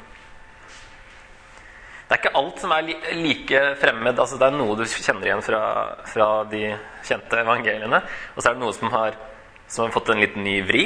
Det 2.08 2.18
er 2.18 2.20
ikke 2.20 2.36
alt 2.36 2.58
som 2.60 2.72
er 2.74 2.88
like 3.16 3.60
fremmed. 3.80 4.18
altså 4.18 4.36
Det 4.36 4.48
er 4.48 4.56
noe 4.58 4.74
du 4.76 4.82
kjenner 4.84 5.30
igjen 5.30 5.44
fra, 5.46 5.62
fra 6.04 6.26
de 6.50 6.74
kjente 7.06 7.38
evangeliene. 7.40 8.02
Og 8.34 8.42
så 8.42 8.50
er 8.50 8.58
det 8.58 8.64
noe 8.64 8.74
som 8.76 8.92
har, 8.92 9.16
som 9.64 9.86
har 9.86 9.94
fått 9.94 10.12
en 10.12 10.20
liten 10.20 10.44
ny 10.44 10.58
vri. 10.68 10.82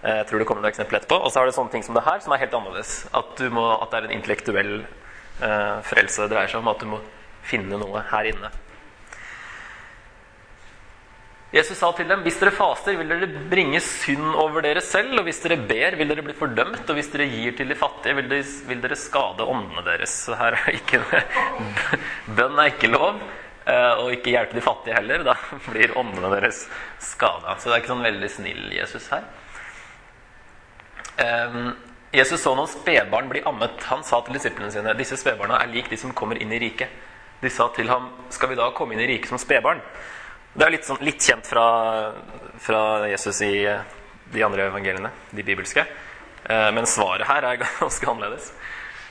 Eh, 0.00 0.22
jeg 0.22 0.28
tror 0.30 0.40
det 0.40 0.46
kommer 0.48 0.64
noen 0.64 0.72
eksempler 0.72 1.02
etterpå. 1.02 1.18
Og 1.20 1.28
så 1.28 1.42
har 1.42 1.50
det 1.50 1.56
sånne 1.58 1.74
ting 1.74 1.84
som 1.84 1.98
det 1.98 2.06
her, 2.06 2.22
som 2.24 2.32
er 2.32 2.40
helt 2.46 2.56
annerledes. 2.56 2.94
At, 3.12 3.42
må, 3.52 3.66
at 3.76 3.92
det 3.92 3.98
er 3.98 4.08
en 4.08 4.16
intellektuell 4.16 4.72
eh, 4.86 5.76
frelse 5.90 6.24
det 6.24 6.32
dreier 6.32 6.54
seg 6.54 6.62
om. 6.62 6.72
At 6.72 6.80
du 6.80 6.88
må 6.94 7.02
finne 7.46 7.82
noe 7.82 8.06
her 8.14 8.30
inne. 8.32 8.54
Jesus 11.56 11.78
sa 11.80 11.88
til 11.96 12.08
dem 12.10 12.20
hvis 12.24 12.36
dere 12.40 12.52
faster, 12.52 12.96
vil 12.98 13.08
dere 13.08 13.28
bringe 13.50 13.80
synd 13.80 14.34
over 14.36 14.60
dere 14.66 14.82
selv. 14.84 15.14
Og 15.20 15.24
hvis 15.28 15.40
dere 15.44 15.56
ber, 15.56 15.96
vil 15.96 16.10
dere 16.12 16.24
bli 16.26 16.36
fordømt. 16.36 16.84
Og 16.84 16.98
hvis 16.98 17.08
dere 17.14 17.28
gir 17.32 17.56
til 17.56 17.72
de 17.72 17.78
fattige, 17.78 18.16
vil 18.18 18.28
dere, 18.30 18.44
vil 18.68 18.82
dere 18.84 18.98
skade 19.00 19.46
åndene 19.46 19.84
deres. 19.86 20.14
Så 20.26 20.36
her 20.36 20.58
er 20.58 20.76
ikke 20.76 21.00
Bønn 22.36 22.60
er 22.60 22.74
ikke 22.74 22.92
lov. 22.92 23.22
eh, 23.66 23.92
Og 24.02 24.12
ikke 24.18 24.34
hjelpe 24.34 24.58
de 24.58 24.64
fattige 24.64 24.98
heller. 24.98 25.24
Da 25.26 25.34
blir 25.70 25.96
åndene 25.96 26.30
deres 26.36 26.66
skada. 27.00 27.56
Så 27.58 27.70
det 27.70 27.78
er 27.78 27.82
ikke 27.84 27.94
sånn 27.94 28.06
veldig 28.06 28.30
snill 28.36 28.64
Jesus 28.76 29.08
her. 29.14 29.24
Um, 31.16 31.70
Jesus 32.12 32.42
så 32.44 32.52
noen 32.56 32.68
spedbarn 32.68 33.30
bli 33.32 33.40
ammet. 33.48 33.80
Han 33.88 34.04
sa 34.04 34.20
til 34.24 34.36
disiplene 34.36 34.68
sine 34.72 34.92
disse 34.98 35.16
spedbarna 35.16 35.62
er 35.62 35.72
lik 35.72 35.88
de 35.88 35.96
som 36.00 36.12
kommer 36.16 36.36
inn 36.40 36.52
i 36.52 36.60
riket. 36.60 36.92
De 37.40 37.48
sa 37.52 37.68
til 37.76 37.88
ham, 37.88 38.10
skal 38.32 38.52
vi 38.52 38.58
da 38.58 38.68
komme 38.76 38.96
inn 38.96 39.02
i 39.04 39.08
riket 39.08 39.32
som 39.32 39.40
spedbarn? 39.40 39.80
Det 40.56 40.64
er 40.64 40.72
litt, 40.72 40.86
sånn, 40.88 41.02
litt 41.04 41.20
kjent 41.20 41.44
fra, 41.44 41.66
fra, 42.64 42.80
Jesus 43.10 43.42
i 43.44 43.58
eh, 43.68 43.80
de 44.32 44.40
andre 44.44 44.70
evangeliene, 44.70 45.10
de 45.36 45.42
bibelske. 45.44 45.82
Eh, 46.48 46.70
men 46.72 46.88
svaret 46.88 47.28
her 47.28 47.44
er 47.44 47.60
ganske 47.82 48.08
annerledes. 48.08 48.54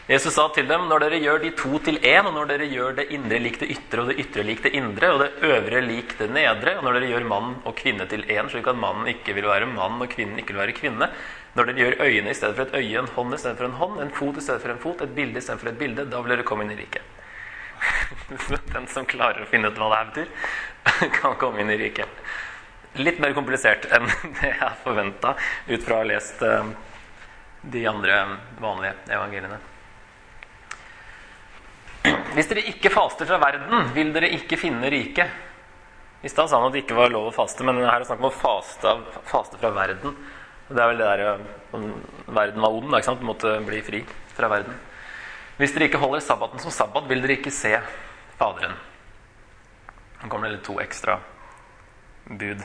Jesus 0.10 0.34
sa 0.38 0.48
til 0.54 0.68
dem 0.70 0.88
når 0.90 1.02
dere 1.06 1.20
gjør 1.22 1.40
de 1.44 1.52
to 1.58 1.78
til 1.86 2.00
én, 2.02 2.26
og 2.26 2.34
når 2.34 2.50
dere 2.50 2.70
gjør 2.70 2.98
det 2.98 3.06
indre 3.14 3.40
lik 3.42 3.60
det 3.62 3.70
ytre 3.74 4.02
og 4.02 4.10
det 4.10 4.18
ytre 4.22 4.46
lik 4.46 4.62
det 4.66 4.74
indre, 4.78 5.12
og 5.14 5.22
det 5.22 5.50
øvre 5.50 5.82
lik 5.86 6.18
det 6.18 6.32
nedre, 6.34 6.76
og 6.80 6.86
når 6.86 6.98
dere 6.98 7.10
gjør 7.14 7.28
mann 7.30 7.56
og 7.62 7.78
kvinne 7.78 8.06
til 8.10 8.26
én, 8.26 8.50
slik 8.50 8.70
at 8.70 8.82
mannen 8.82 9.10
ikke 9.14 9.34
vil 9.38 9.50
være 9.50 9.70
mann 9.70 10.02
og 10.02 10.10
kvinnen 10.14 10.42
ikke 10.42 10.54
vil 10.54 10.64
være 10.64 10.78
kvinne, 10.78 11.10
når 11.58 11.70
dere 11.70 11.84
gjør 11.84 12.00
øyne 12.06 12.34
i 12.34 12.38
stedet 12.38 12.58
for 12.58 12.66
et 12.66 12.80
øye, 12.82 13.02
en 13.02 13.14
hånd 13.18 13.38
i 13.38 13.42
stedet 13.42 13.62
for 13.62 13.70
en 13.70 13.78
hånd, 13.82 14.02
en 14.02 14.14
fot 14.18 14.42
i 14.42 14.46
stedet 14.46 14.66
for 14.66 14.74
en 14.74 14.82
fot, 14.82 15.06
et 15.06 15.18
bilde 15.18 15.42
i 15.42 15.46
stedet 15.46 15.62
for 15.62 15.74
et 15.74 15.82
bilde, 15.82 16.10
da 16.10 16.22
vil 16.26 16.36
dere 16.36 16.48
komme 16.48 16.66
inn 16.66 16.74
i 16.74 16.82
riket. 16.82 17.15
Den 18.74 18.88
som 18.88 19.06
klarer 19.06 19.44
å 19.44 19.50
finne 19.50 19.70
ut 19.70 19.80
hva 19.80 19.92
det 19.94 20.02
betyr, 20.12 20.34
kan 21.20 21.38
komme 21.42 21.62
inn 21.62 21.72
i 21.74 21.78
riket. 21.80 22.26
Litt 22.96 23.20
mer 23.20 23.36
komplisert 23.36 23.88
enn 23.92 24.08
det 24.40 24.52
jeg 24.54 24.82
forventa 24.84 25.36
ut 25.68 25.84
fra 25.84 25.98
å 25.98 26.04
ha 26.04 26.10
lest 26.10 26.44
eh, 26.46 26.74
de 27.62 27.88
andre 27.90 28.20
vanlige 28.62 28.96
evangeliene. 29.18 29.62
Hvis 32.36 32.50
dere 32.52 32.66
ikke 32.70 32.92
faster 32.94 33.28
fra 33.28 33.40
verden, 33.42 33.92
vil 33.96 34.12
dere 34.14 34.30
ikke 34.36 34.60
finne 34.60 34.90
riket. 34.92 35.44
I 36.26 36.30
stad 36.32 36.50
sa 36.50 36.60
han 36.60 36.68
at 36.68 36.76
det 36.76 36.84
ikke 36.84 36.98
var 36.98 37.14
lov 37.14 37.30
å 37.30 37.36
faste, 37.36 37.64
men 37.66 37.80
her 37.80 37.94
er 37.94 38.04
det 38.04 38.10
snakk 38.10 38.24
om 38.24 38.32
å 38.32 38.34
faste, 38.34 38.92
faste 39.30 39.60
fra 39.62 39.72
verden. 39.76 40.16
Det 40.68 40.82
er 40.82 40.90
vel 40.90 41.02
det 41.02 41.08
der 41.08 41.46
om 41.78 41.88
verden 42.34 42.64
var 42.64 42.74
ond. 42.74 42.90
ikke 42.90 43.08
sant? 43.08 43.22
Du 43.22 43.28
måtte 43.28 43.52
bli 43.66 43.82
fri 43.86 44.02
fra 44.34 44.50
verden. 44.52 44.74
Hvis 45.58 45.72
dere 45.72 45.88
ikke 45.88 46.02
holder 46.02 46.24
sabbaten 46.24 46.60
som 46.60 46.74
sabbat, 46.74 47.08
vil 47.10 47.24
dere 47.24 47.38
ikke 47.38 47.54
se 47.54 47.78
Faderen. 48.36 48.76
Nå 50.22 50.30
kommer 50.30 50.52
det 50.52 50.64
to 50.66 50.76
ekstra 50.84 51.20
bud. 52.26 52.64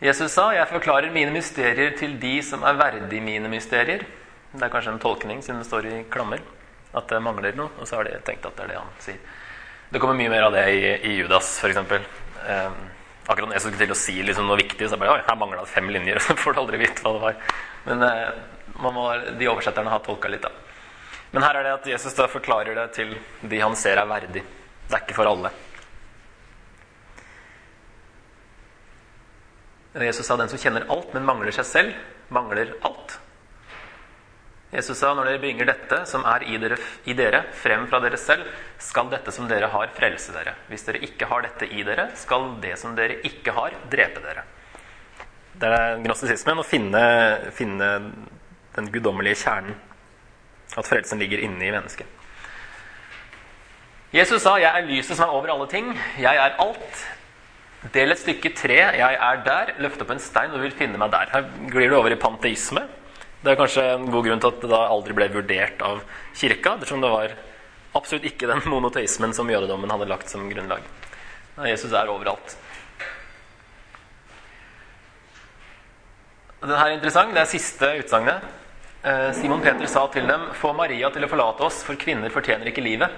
Jesus 0.00 0.32
sa, 0.32 0.52
'Jeg 0.52 0.68
forklarer 0.68 1.10
mine 1.10 1.32
mysterier 1.32 1.96
til 1.96 2.20
de 2.20 2.42
som 2.42 2.62
er 2.62 2.72
verdig 2.72 3.22
mine 3.22 3.48
mysterier'. 3.48 4.04
Det 4.52 4.62
er 4.62 4.68
kanskje 4.68 4.92
en 4.92 4.98
tolkning, 4.98 5.42
siden 5.42 5.58
det 5.58 5.66
står 5.66 5.86
i 5.86 6.04
klammer, 6.10 6.38
at 6.94 7.08
det 7.08 7.22
mangler 7.22 7.56
noe. 7.56 7.70
Og 7.80 7.88
så 7.88 7.96
har 7.96 8.04
de 8.04 8.20
tenkt 8.24 8.46
at 8.46 8.56
det 8.56 8.64
er 8.64 8.68
det 8.68 8.76
han 8.76 8.94
sier. 8.98 9.18
Det 9.92 10.00
kommer 10.00 10.14
mye 10.14 10.28
mer 10.30 10.42
av 10.42 10.52
det 10.52 10.68
i, 10.68 11.10
i 11.10 11.16
Judas, 11.18 11.58
f.eks. 11.60 11.76
Eh, 11.76 12.70
akkurat 13.28 13.48
når 13.48 13.52
jeg 13.52 13.60
skulle 13.60 13.78
til 13.78 13.90
å 13.90 13.98
si 13.98 14.22
liksom 14.22 14.46
noe 14.46 14.56
viktig, 14.56 14.88
så 14.88 14.96
bare, 14.96 15.22
her 15.26 15.36
mangla 15.36 15.64
det 15.64 15.72
fem 15.72 15.88
linjer. 15.88 16.16
Og 16.16 16.22
så 16.22 16.36
får 16.36 16.52
du 16.52 16.60
aldri 16.60 16.78
vite 16.78 17.02
hva 17.02 17.12
det 17.12 17.22
var. 17.22 17.34
Men 17.86 18.02
eh, 18.02 18.57
må, 18.78 19.04
de 19.38 19.50
oversetterne 19.50 19.92
har 19.92 20.02
tolka 20.06 20.30
litt, 20.30 20.46
da. 20.46 20.52
Men 21.30 21.44
her 21.44 21.58
er 21.58 21.66
det 21.66 21.76
at 21.76 21.88
Jesus 21.90 22.16
da 22.16 22.28
forklarer 22.30 22.76
det 22.78 22.86
til 22.96 23.16
de 23.42 23.60
han 23.60 23.76
ser 23.76 24.00
er 24.00 24.08
verdig. 24.08 24.44
Det 24.88 24.96
er 24.96 25.04
ikke 25.04 25.18
for 25.18 25.28
alle. 25.28 25.52
Jesus 29.98 30.26
sa 30.26 30.36
den 30.38 30.48
som 30.48 30.60
kjenner 30.60 30.86
alt, 30.92 31.10
men 31.14 31.26
mangler 31.26 31.52
seg 31.54 31.66
selv, 31.66 31.96
mangler 32.32 32.70
alt. 32.86 33.18
Jesus 34.70 34.98
sa 35.00 35.14
når 35.16 35.30
dere 35.30 35.40
bringer 35.40 35.68
dette 35.68 36.02
som 36.06 36.26
er 36.28 36.44
i 36.44 36.58
dere, 36.60 36.76
i 37.08 37.14
dere, 37.16 37.40
frem 37.56 37.86
fra 37.88 38.02
dere 38.04 38.18
selv, 38.20 38.48
skal 38.84 39.08
dette 39.08 39.32
som 39.32 39.48
dere 39.48 39.70
har, 39.72 39.88
frelse 39.96 40.34
dere. 40.34 40.54
Hvis 40.68 40.84
dere 40.84 41.00
ikke 41.06 41.28
har 41.30 41.46
dette 41.46 41.68
i 41.72 41.84
dere, 41.86 42.10
skal 42.20 42.50
det 42.62 42.74
som 42.80 42.96
dere 42.96 43.16
ikke 43.26 43.56
har, 43.56 43.76
drepe 43.90 44.22
dere. 44.24 44.44
Det 45.58 45.70
er 45.72 46.02
gnostisismen 46.04 46.60
å 46.60 46.66
finne, 46.68 47.00
finne 47.56 47.88
den 48.78 48.90
guddommelige 48.94 49.42
kjernen. 49.42 49.76
At 50.76 50.86
frelsen 50.88 51.20
ligger 51.20 51.42
inne 51.42 51.66
i 51.66 51.74
mennesket. 51.74 52.06
Jesus 54.12 54.42
sa 54.42 54.56
'Jeg 54.56 54.72
er 54.72 54.86
lyset 54.86 55.16
som 55.16 55.28
er 55.28 55.32
over 55.32 55.50
alle 55.52 55.66
ting'. 55.66 55.96
Jeg 56.18 56.36
er 56.36 56.56
alt. 56.58 57.08
Del 57.94 58.12
et 58.12 58.18
stykke 58.18 58.54
tre. 58.56 58.78
Jeg 58.96 59.18
er 59.20 59.42
der. 59.44 59.74
Løft 59.78 60.00
opp 60.02 60.10
en 60.10 60.18
stein, 60.18 60.50
og 60.50 60.62
vil 60.62 60.72
finne 60.72 60.98
meg 60.98 61.10
der. 61.10 61.28
Her 61.32 61.44
glir 61.70 61.90
du 61.90 61.96
over 61.96 62.10
i 62.10 62.16
panteisme. 62.16 62.88
Det 63.44 63.52
er 63.52 63.56
kanskje 63.60 63.94
en 63.94 64.10
god 64.10 64.24
grunn 64.24 64.40
til 64.40 64.48
at 64.48 64.60
det 64.60 64.70
da 64.70 64.80
aldri 64.90 65.14
ble 65.14 65.28
vurdert 65.28 65.82
av 65.82 66.00
kirka, 66.34 66.76
dersom 66.80 67.00
det 67.00 67.10
var 67.10 67.34
absolutt 67.94 68.24
ikke 68.24 68.48
den 68.50 68.62
monoteismen 68.66 69.34
som 69.34 69.50
jødedommen 69.50 69.90
hadde 69.90 70.08
lagt 70.08 70.30
som 70.30 70.48
grunnlag. 70.50 70.82
Jesus 71.66 71.92
er 71.92 72.10
overalt. 72.10 72.56
Den 76.60 76.74
her 76.74 76.86
er 76.86 76.96
interessant. 76.96 77.34
Det 77.34 77.40
er 77.44 77.50
siste 77.50 77.92
utsagnet. 78.00 78.42
Eh, 79.02 79.32
Simon 79.32 79.60
Peter 79.62 79.86
sa 79.86 80.06
til 80.08 80.26
dem, 80.26 80.40
'Få 80.54 80.72
Maria 80.74 81.10
til 81.10 81.22
å 81.22 81.28
forlate 81.28 81.62
oss, 81.62 81.84
for 81.84 81.94
kvinner 81.94 82.30
fortjener 82.30 82.66
ikke 82.66 82.82
livet.' 82.82 83.10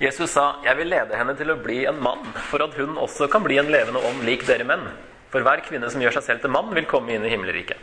Jesus 0.00 0.30
sa, 0.30 0.56
'Jeg 0.62 0.76
vil 0.76 0.88
lede 0.88 1.16
henne 1.16 1.34
til 1.34 1.50
å 1.50 1.62
bli 1.62 1.86
en 1.86 2.00
mann, 2.00 2.24
for 2.50 2.62
at 2.62 2.74
hun 2.74 2.96
også 2.96 3.30
kan 3.30 3.42
bli 3.42 3.56
en 3.58 3.70
levende 3.72 4.04
ånd 4.04 4.22
lik 4.24 4.46
dere 4.46 4.64
menn.' 4.64 4.92
For 5.30 5.40
hver 5.40 5.60
kvinne 5.60 5.90
som 5.90 6.00
gjør 6.00 6.12
seg 6.12 6.22
selv 6.22 6.40
til 6.40 6.50
mann, 6.50 6.74
vil 6.74 6.84
komme 6.84 7.12
inn 7.12 7.24
i 7.24 7.28
himmelriket. 7.28 7.76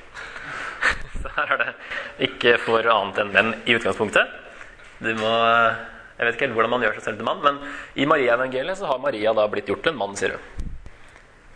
Så 1.22 1.30
her 1.36 1.52
er 1.54 1.58
det 1.58 1.74
ikke 2.30 2.58
for 2.60 2.80
annet 2.80 3.18
enn 3.18 3.34
menn 3.34 3.54
i 3.66 3.74
utgangspunktet. 3.74 4.28
Du 5.00 5.14
må, 5.14 5.30
jeg 6.18 6.26
vet 6.26 6.36
ikke 6.36 6.48
helt 6.48 6.54
hvordan 6.54 6.70
man 6.70 6.82
gjør 6.82 6.94
seg 6.94 7.04
selv 7.04 7.18
til 7.18 7.26
mann, 7.26 7.42
men 7.42 7.60
i 7.96 8.06
Maria-evangeliet 8.06 8.78
så 8.78 8.86
har 8.86 9.00
Maria 9.00 9.34
da 9.34 9.48
blitt 9.48 9.68
gjort 9.68 9.84
til 9.84 9.94
en 9.94 9.98
mann, 10.00 10.16
sier 10.16 10.38
hun. 10.38 10.74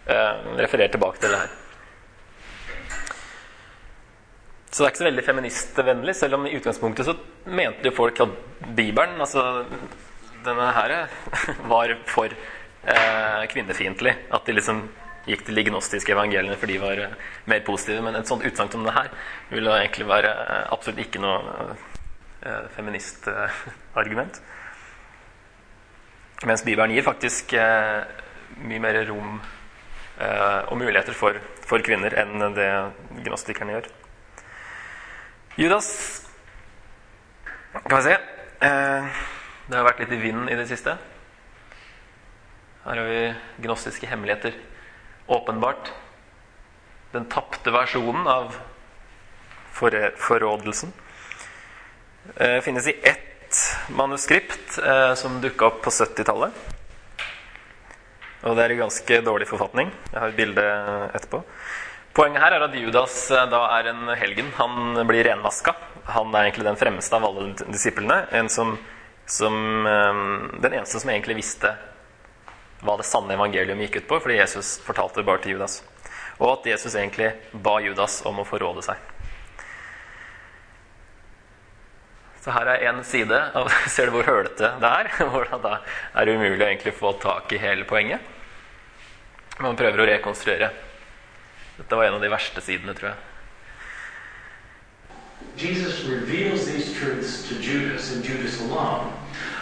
Eh, 0.10 0.34
referer 0.58 0.90
tilbake 0.90 1.22
til 1.22 1.30
det 1.30 1.40
her. 1.40 1.69
Så 4.70 4.84
det 4.84 4.86
er 4.86 4.92
ikke 4.92 5.02
så 5.02 5.08
veldig 5.08 5.26
feministvennlig, 5.26 6.14
selv 6.16 6.38
om 6.38 6.46
i 6.46 6.54
utgangspunktet 6.60 7.08
så 7.08 7.16
mente 7.50 7.90
jo 7.90 7.96
folk 7.98 8.20
at 8.22 8.36
Bibelen, 8.78 9.18
altså 9.18 9.66
denne 10.46 10.68
her, 10.76 10.94
var 11.74 11.96
for 12.10 12.30
eh, 12.30 13.46
kvinnefiendtlig. 13.50 14.14
At 14.30 14.46
de 14.46 14.54
liksom 14.54 14.84
gikk 15.30 15.46
til 15.48 15.58
de 15.58 15.66
gnostiske 15.68 16.14
evangeliene 16.14 16.58
for 16.58 16.70
de 16.70 16.78
var 16.82 17.02
eh, 17.02 17.18
mer 17.50 17.64
positive. 17.66 18.04
Men 18.06 18.20
et 18.20 18.30
sånt 18.30 18.46
utsagn 18.46 18.72
som 18.74 18.86
det 18.86 18.96
her 18.96 19.10
ville 19.50 19.76
egentlig 19.82 20.08
være 20.10 20.34
eh, 20.46 20.66
absolutt 20.74 21.02
ikke 21.06 21.22
noe 21.24 21.68
eh, 22.46 22.66
feministargument. 22.76 24.42
Mens 26.48 26.64
Bibelen 26.64 26.94
gir 26.94 27.08
faktisk 27.08 27.58
eh, 27.58 28.04
mye 28.64 28.84
mer 28.84 29.02
rom 29.10 29.40
og 30.20 30.76
muligheter 30.76 31.16
for, 31.16 31.38
for 31.64 31.80
kvinner 31.80 32.12
enn 32.20 32.42
det 32.52 32.68
gnostikerne 33.24 33.78
gjør. 33.78 33.86
Judas 35.60 36.22
Kan 37.74 37.98
vi 37.98 38.04
se 38.04 38.14
eh, 38.14 39.08
Det 39.68 39.76
har 39.76 39.84
vært 39.84 39.98
litt 40.00 40.14
i 40.16 40.20
vinden 40.22 40.48
i 40.48 40.56
det 40.56 40.64
siste. 40.70 40.94
Her 42.86 43.02
har 43.02 43.10
vi 43.10 43.66
gnostiske 43.66 44.08
hemmeligheter. 44.08 44.56
Åpenbart. 45.28 45.92
Den 47.12 47.28
tapte 47.28 47.74
versjonen 47.76 48.30
av 48.32 48.56
forrådelsen 49.76 50.96
eh, 52.38 52.62
finnes 52.64 52.88
i 52.88 52.96
ett 53.04 53.60
manuskript 54.00 54.80
eh, 54.80 55.12
som 55.20 55.42
dukka 55.44 55.74
opp 55.74 55.84
på 55.84 55.92
70-tallet. 55.92 56.56
Og 58.48 58.56
det 58.56 58.64
er 58.64 58.78
i 58.78 58.80
ganske 58.80 59.22
dårlig 59.28 59.52
forfatning. 59.52 59.92
Jeg 60.14 60.22
har 60.24 60.32
et 60.32 60.40
bilde 60.40 60.66
etterpå. 61.20 61.44
Poenget 62.18 62.42
her 62.42 62.56
er 62.56 62.66
at 62.66 62.76
Judas 62.76 63.18
eh, 63.32 63.46
da 63.52 63.62
er 63.78 63.92
en 63.92 64.10
helgen. 64.18 64.50
Han 64.58 64.98
blir 65.08 65.28
renvaska. 65.30 65.76
Han 66.10 66.34
er 66.34 66.48
egentlig 66.48 66.66
den 66.66 66.80
fremste 66.80 67.20
av 67.20 67.28
alle 67.28 67.52
disiplene. 67.70 68.24
En 68.36 68.50
som, 68.50 68.74
som, 69.30 69.60
eh, 69.86 70.24
den 70.64 70.80
eneste 70.80 71.02
som 71.02 71.14
egentlig 71.14 71.38
visste 71.44 71.76
hva 72.80 72.96
det 72.98 73.06
sanne 73.08 73.36
evangelium 73.36 73.82
gikk 73.84 74.02
ut 74.02 74.10
på, 74.10 74.20
fordi 74.24 74.40
Jesus 74.40 74.78
fortalte 74.86 75.20
det 75.20 75.28
bare 75.28 75.44
til 75.44 75.58
Judas. 75.58 75.82
Og 76.40 76.54
at 76.54 76.68
Jesus 76.72 76.96
egentlig 76.96 77.34
ba 77.52 77.78
Judas 77.84 78.22
om 78.28 78.40
å 78.40 78.48
forråde 78.48 78.86
seg. 78.88 79.08
Så 82.40 82.56
her 82.56 82.72
er 82.72 82.86
én 82.88 83.02
side. 83.04 83.36
Av, 83.36 83.70
ser 83.94 84.08
du 84.08 84.16
hvor 84.16 84.28
hølete 84.28 84.74
det 84.82 84.92
er? 85.04 85.14
Hvordan 85.34 85.64
da 85.64 85.78
er 86.16 86.26
det 86.26 86.38
umulig 86.40 86.64
å 86.64 86.70
egentlig 86.70 86.96
få 86.98 87.14
tak 87.22 87.52
i 87.54 87.62
hele 87.62 87.86
poenget. 87.88 88.24
Man 89.60 89.76
prøver 89.76 90.00
å 90.00 90.08
rekonstruere 90.08 90.72
Dette 91.80 91.98
var 91.98 92.10
en 92.10 92.20
av 92.20 92.22
de 92.22 92.30
verste 92.30 92.62
sidene, 92.62 92.94
tror 92.94 93.14
jeg. 93.14 93.26
Jesus 95.60 96.04
reveals 96.06 96.68
these 96.68 96.94
truths 96.94 97.48
to 97.48 97.56
Judas 97.56 98.14
and 98.14 98.24
Judas 98.24 98.60
alone. 98.62 99.12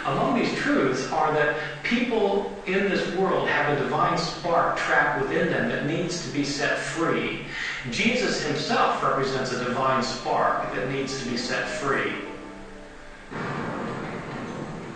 Among 0.04 0.38
these 0.38 0.54
truths 0.58 1.10
are 1.12 1.32
that 1.34 1.56
People 1.88 2.54
in 2.66 2.90
this 2.90 3.16
world 3.16 3.48
have 3.48 3.78
a 3.78 3.82
divine 3.82 4.18
spark 4.18 4.76
trapped 4.76 5.22
within 5.22 5.48
them 5.48 5.70
that 5.70 5.86
needs 5.86 6.26
to 6.26 6.32
be 6.34 6.44
set 6.44 6.78
free. 6.78 7.46
Jesus 7.90 8.44
himself 8.44 9.02
represents 9.02 9.52
a 9.52 9.64
divine 9.64 10.02
spark 10.02 10.74
that 10.74 10.90
needs 10.90 11.18
to 11.22 11.30
be 11.30 11.38
set 11.38 11.66
free. 11.66 12.12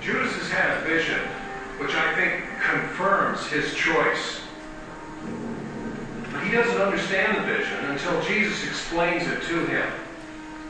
Judas 0.03 0.35
has 0.35 0.51
had 0.51 0.77
a 0.77 0.81
vision, 0.83 1.19
which 1.79 1.95
I 1.95 2.15
think 2.15 2.45
confirms 2.61 3.47
his 3.47 3.73
choice. 3.73 4.42
He 6.45 6.51
doesn't 6.51 6.81
understand 6.81 7.39
the 7.39 7.43
vision 7.43 7.85
until 7.87 8.21
Jesus 8.23 8.67
explains 8.67 9.27
it 9.27 9.43
to 9.43 9.67
him. 9.67 9.87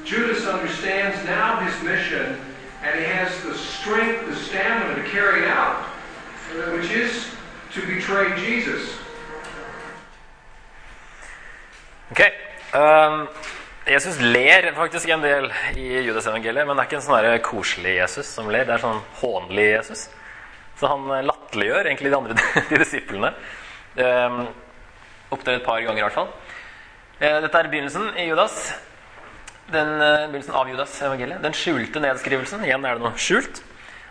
Judas 0.05 0.47
understands 0.47 1.17
now 1.25 1.61
his 1.61 1.83
mission, 1.83 2.37
and 2.83 2.99
he 2.99 3.05
has 3.05 3.31
the 3.43 3.55
strength, 3.55 4.27
the 4.27 4.37
stamina 4.37 4.95
to 4.97 5.09
carry 5.11 5.43
it 5.43 5.49
out, 5.49 5.85
which 6.75 6.91
is 6.91 7.27
to 7.73 7.81
betray 7.87 8.37
Jesus. 8.37 8.99
Ok. 12.11 12.21
Um, 12.75 13.29
Jesus 13.87 14.21
ler 14.21 14.73
faktisk 14.75 15.09
en 15.09 15.23
del 15.23 15.53
i 15.77 16.01
Judasevangeliet, 16.01 16.67
men 16.67 16.77
det 16.77 16.83
er 16.83 16.91
ikke 16.91 16.99
en 17.01 17.07
sånn 17.07 17.39
koselig 17.47 17.95
Jesus 17.97 18.29
som 18.29 18.51
ler. 18.53 18.67
Det 18.69 18.77
er 18.77 18.85
sånn 18.85 19.01
hånlig 19.23 19.65
Jesus. 19.71 20.05
Så 20.79 20.91
han 20.93 21.09
latterliggjør 21.27 21.89
egentlig 21.89 22.13
de 22.13 22.19
andre 22.19 22.37
de 22.71 22.83
disiplene. 22.83 23.33
Um, 23.97 24.45
Opptil 25.33 25.57
et 25.57 25.67
par 25.67 25.81
ganger, 25.81 26.01
i 26.03 26.07
hvert 26.07 26.19
fall. 26.19 26.31
Uh, 27.19 27.39
dette 27.45 27.59
er 27.59 27.71
begynnelsen 27.73 28.11
i 28.21 28.29
Judas. 28.29 28.59
Den, 29.73 29.95
uh, 29.97 30.29
begynnelsen 30.29 30.59
av 30.59 30.71
Judas 30.71 30.99
evangeliet. 31.03 31.43
Den 31.45 31.57
skjulte 31.57 32.03
nedskrivelsen. 32.05 32.65
Igjen 32.69 32.85
er 32.85 32.99
det 32.99 33.07
noe 33.07 33.21
skjult. 33.21 33.63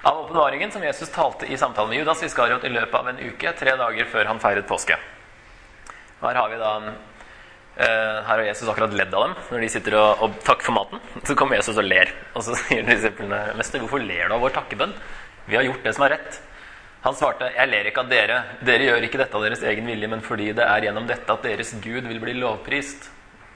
Av 0.01 0.23
åpenbaringen 0.23 0.73
som 0.73 0.83
Jesus 0.83 1.13
talte 1.13 1.45
i 1.45 1.59
samtale 1.61 1.91
med 1.91 2.01
Judas 2.01 2.23
Iskariot 2.25 2.65
i 2.65 2.73
løpet 2.73 2.97
av 2.97 3.11
en 3.11 3.21
uke, 3.21 3.53
tre 3.59 3.75
dager 3.77 4.07
før 4.09 4.31
han 4.31 4.41
feiret 4.41 4.65
påske. 4.69 4.97
Her 6.21 6.41
har 6.41 6.51
vi 6.51 6.59
da 6.61 6.75
Uh, 7.71 8.19
her 8.27 8.35
har 8.35 8.41
Jesus 8.43 8.67
akkurat 8.67 8.91
ledd 8.93 9.13
av 9.15 9.29
dem 9.29 9.35
når 9.47 9.61
de 9.63 9.67
sitter 9.71 9.95
og, 9.95 10.19
og 10.25 10.33
takker 10.43 10.67
for 10.67 10.75
maten. 10.75 10.99
Så 11.23 11.37
kommer 11.39 11.55
Jesus 11.55 11.79
og 11.79 11.87
ler. 11.87 12.11
Og 12.35 12.43
så 12.43 12.57
sier 12.59 12.83
disiplene, 12.83 13.39
'Mester, 13.55 13.79
hvorfor 13.79 14.03
ler 14.03 14.27
du 14.27 14.35
av 14.35 14.43
vår 14.43 14.53
takkebønn?' 14.57 14.91
'Vi 15.47 15.55
har 15.55 15.63
gjort 15.63 15.85
det 15.87 15.93
som 15.95 16.03
er 16.05 16.17
rett.' 16.17 16.39
Han 17.01 17.15
svarte, 17.17 17.49
'Jeg 17.55 17.69
ler 17.69 17.87
ikke 17.89 18.03
av 18.03 18.09
dere. 18.09 18.43
Dere 18.61 18.85
gjør 18.85 19.05
ikke 19.07 19.17
dette 19.17 19.37
av 19.37 19.41
deres 19.41 19.63
egen 19.65 19.87
vilje, 19.89 20.07
men 20.07 20.21
fordi 20.21 20.51
det 20.53 20.65
er 20.65 20.85
gjennom 20.85 21.07
dette 21.09 21.33
at 21.33 21.41
deres 21.41 21.73
Gud 21.81 22.05
vil 22.05 22.19
bli 22.19 22.33
lovprist.' 22.37 23.09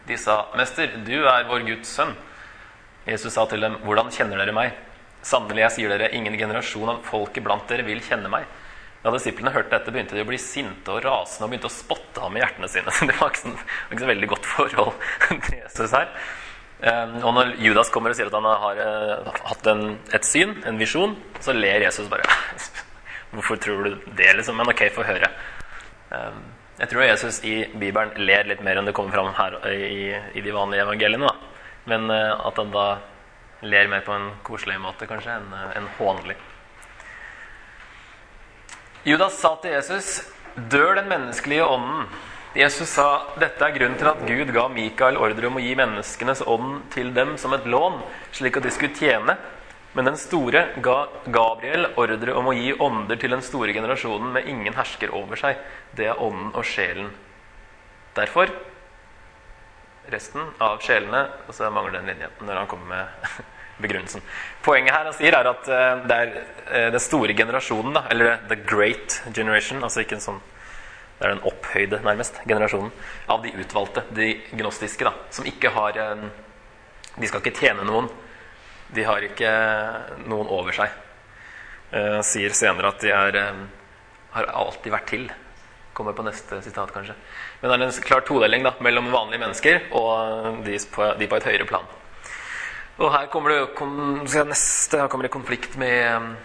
De 0.08 0.18
sa, 0.18 0.48
'Mester, 0.56 0.88
du 1.06 1.28
er 1.28 1.46
vår 1.46 1.66
Guds 1.66 1.90
sønn.' 1.90 2.16
Jesus 3.06 3.34
sa 3.34 3.46
til 3.46 3.62
dem, 3.62 3.78
'Hvordan 3.86 4.10
kjenner 4.10 4.38
dere 4.38 4.52
meg?' 4.52 4.74
'Sannelig, 5.22 5.62
jeg 5.62 5.72
sier 5.72 5.90
dere, 5.90 6.14
ingen 6.14 6.38
generasjon 6.38 6.90
av 6.90 7.04
folket 7.04 7.44
blant 7.44 7.68
dere 7.68 7.86
vil 7.86 8.02
kjenne 8.02 8.30
meg.' 8.30 8.46
Da 9.04 9.12
disiplene 9.14 9.54
hørte 9.54 9.70
dette, 9.70 9.92
begynte 9.94 10.16
de 10.16 10.24
å 10.24 10.26
bli 10.26 10.38
sinte 10.42 10.90
og 10.90 11.04
rasende 11.06 11.46
og 11.46 11.52
begynte 11.52 11.70
å 11.70 11.76
spotte 11.76 12.22
ham 12.22 12.38
i 12.38 12.42
hjertene 12.42 12.68
sine. 12.68 12.90
Så 12.90 13.06
det 13.10 13.20
var 13.20 13.30
ikke, 13.30 13.44
så, 13.44 13.54
ikke 13.92 14.02
så 14.02 14.10
veldig 14.10 14.30
godt 14.32 14.46
forhold 14.46 14.94
til 15.46 15.60
Jesus 15.60 15.94
her. 15.94 16.10
Um, 16.82 17.14
og 17.22 17.34
når 17.38 17.54
Judas 17.62 17.94
kommer 17.94 18.10
og 18.10 18.18
sier 18.18 18.28
at 18.28 18.34
han 18.34 18.50
har 18.50 18.82
uh, 18.82 19.30
hatt 19.52 19.70
en, 19.70 20.00
et 20.10 20.26
syn, 20.26 20.58
en 20.66 20.82
visjon, 20.82 21.14
så 21.40 21.54
ler 21.54 21.86
Jesus 21.86 22.10
bare. 22.10 22.26
Hvorfor 23.36 23.60
tror 23.62 23.84
du 23.84 23.98
det, 24.18 24.32
liksom? 24.38 24.58
Men 24.58 24.72
ok, 24.72 24.86
få 24.96 25.06
høre. 25.08 25.30
Um, 26.10 26.40
jeg 26.80 26.92
tror 26.92 27.06
Jesus 27.06 27.42
i 27.48 27.56
Bibelen 27.76 28.16
ler 28.28 28.48
litt 28.50 28.64
mer 28.64 28.80
enn 28.80 28.88
det 28.88 28.96
kommer 28.96 29.16
fram 29.16 29.32
her 29.38 29.60
i, 29.72 30.16
i 30.36 30.44
de 30.44 30.56
vanlige 30.56 30.84
evangeliene. 30.84 31.30
Da. 31.30 31.36
Men 31.92 32.10
at 32.12 32.58
han 32.60 32.74
da 32.74 32.88
ler 33.64 33.88
mer 33.88 34.04
på 34.04 34.12
en 34.12 34.30
koselig 34.44 34.76
måte, 34.84 35.08
kanskje, 35.08 35.38
enn 35.40 35.54
en 35.78 35.88
hånlig. 36.00 36.36
Judas 39.06 39.38
sa 39.40 39.56
til 39.62 39.76
Jesus, 39.76 40.32
'Dør 40.56 40.96
den 40.96 41.10
menneskelige 41.10 41.66
ånden?' 41.66 42.08
Jesus 42.56 42.90
sa, 42.90 43.28
'Dette 43.38 43.66
er 43.66 43.76
grunnen 43.76 43.98
til 44.00 44.08
at 44.08 44.24
Gud 44.28 44.54
ga 44.54 44.68
Mikael 44.68 45.18
ordre 45.18 45.48
om 45.48 45.60
å 45.60 45.64
gi 45.64 45.76
menneskenes 45.76 46.42
ånd 46.48 46.90
til 46.92 47.14
dem 47.14 47.38
som 47.38 47.54
et 47.54 47.66
lån, 47.66 48.00
slik 48.32 48.58
at 48.58 48.64
de 48.64 48.72
skulle 48.72 48.96
tjene.' 48.96 49.38
Men 49.96 50.10
den 50.10 50.18
store 50.20 50.66
ga 50.84 50.96
Gabriel 51.32 51.88
ordre 51.96 52.36
om 52.36 52.50
å 52.52 52.56
gi 52.56 52.74
ånder 52.84 53.20
til 53.20 53.32
den 53.32 53.44
store 53.46 53.74
generasjonen 53.76 54.34
med 54.36 54.48
ingen 54.52 54.76
hersker 54.76 55.14
over 55.16 55.40
seg. 55.40 55.62
Det 55.96 56.10
er 56.12 56.22
ånden 56.22 56.52
og 56.52 56.68
sjelen. 56.68 57.14
Derfor 58.16 58.52
resten 60.12 60.52
av 60.62 60.78
sjelene 60.86 61.24
Og 61.48 61.56
så 61.58 61.70
mangler 61.74 61.98
den 61.98 62.12
linjen 62.12 62.34
når 62.46 62.60
han 62.62 62.68
kommer 62.70 62.92
med 62.92 63.40
begrunnelsen. 63.84 64.24
Poenget 64.64 64.96
her 64.96 65.08
han 65.08 65.16
sier, 65.16 65.36
er 65.36 65.50
at 65.50 65.70
uh, 65.72 66.04
det 66.08 66.18
er 66.18 66.36
uh, 66.36 66.92
den 66.94 67.04
store 67.04 67.36
generasjonen, 67.36 67.96
da, 67.98 68.06
eller 68.14 68.38
the 68.52 68.60
great 68.68 69.18
generation, 69.36 69.82
altså 69.84 70.04
ikke 70.04 70.20
en 70.20 70.28
sånn 70.28 70.44
det 71.16 71.24
er 71.24 71.32
den 71.32 71.46
opphøyde, 71.48 72.02
nærmest, 72.04 72.42
generasjonen 72.44 72.92
av 73.32 73.44
de 73.44 73.54
utvalgte, 73.56 74.04
de 74.16 74.34
gnostiske, 74.52 75.08
da, 75.08 75.14
som 75.32 75.48
ikke 75.48 75.72
har 75.72 76.00
um, 76.12 76.26
De 77.16 77.28
skal 77.30 77.40
ikke 77.40 77.56
tjene 77.56 77.86
noen. 77.88 78.10
De 78.94 79.06
har 79.06 79.26
ikke 79.26 79.50
noen 80.30 80.50
over 80.52 80.76
seg. 80.76 80.94
Uh, 81.90 82.22
sier 82.26 82.54
senere 82.58 82.92
at 82.92 83.02
de 83.02 83.12
er, 83.14 83.38
um, 83.50 83.66
har 84.36 84.50
alltid 84.52 84.94
vært 84.94 85.10
til. 85.10 85.28
Kommer 85.96 86.16
på 86.18 86.26
neste 86.28 86.60
sitat, 86.62 86.92
kanskje. 86.94 87.16
Men 87.62 87.72
det 87.72 87.78
er 87.78 87.86
en 87.88 88.06
klar 88.06 88.26
todeling 88.28 88.66
da, 88.66 88.74
mellom 88.84 89.14
vanlige 89.14 89.42
mennesker 89.46 89.86
og 89.96 90.60
de 90.66 90.80
på, 90.92 91.08
de 91.20 91.30
på 91.32 91.40
et 91.40 91.48
høyere 91.48 91.70
plan. 91.70 91.88
Og 93.00 93.12
her 93.12 93.30
kommer 93.32 93.52
det, 93.52 94.44
neste, 94.48 95.00
her 95.00 95.08
kommer 95.12 95.28
det 95.28 95.34
konflikt 95.34 95.76
med, 95.80 96.36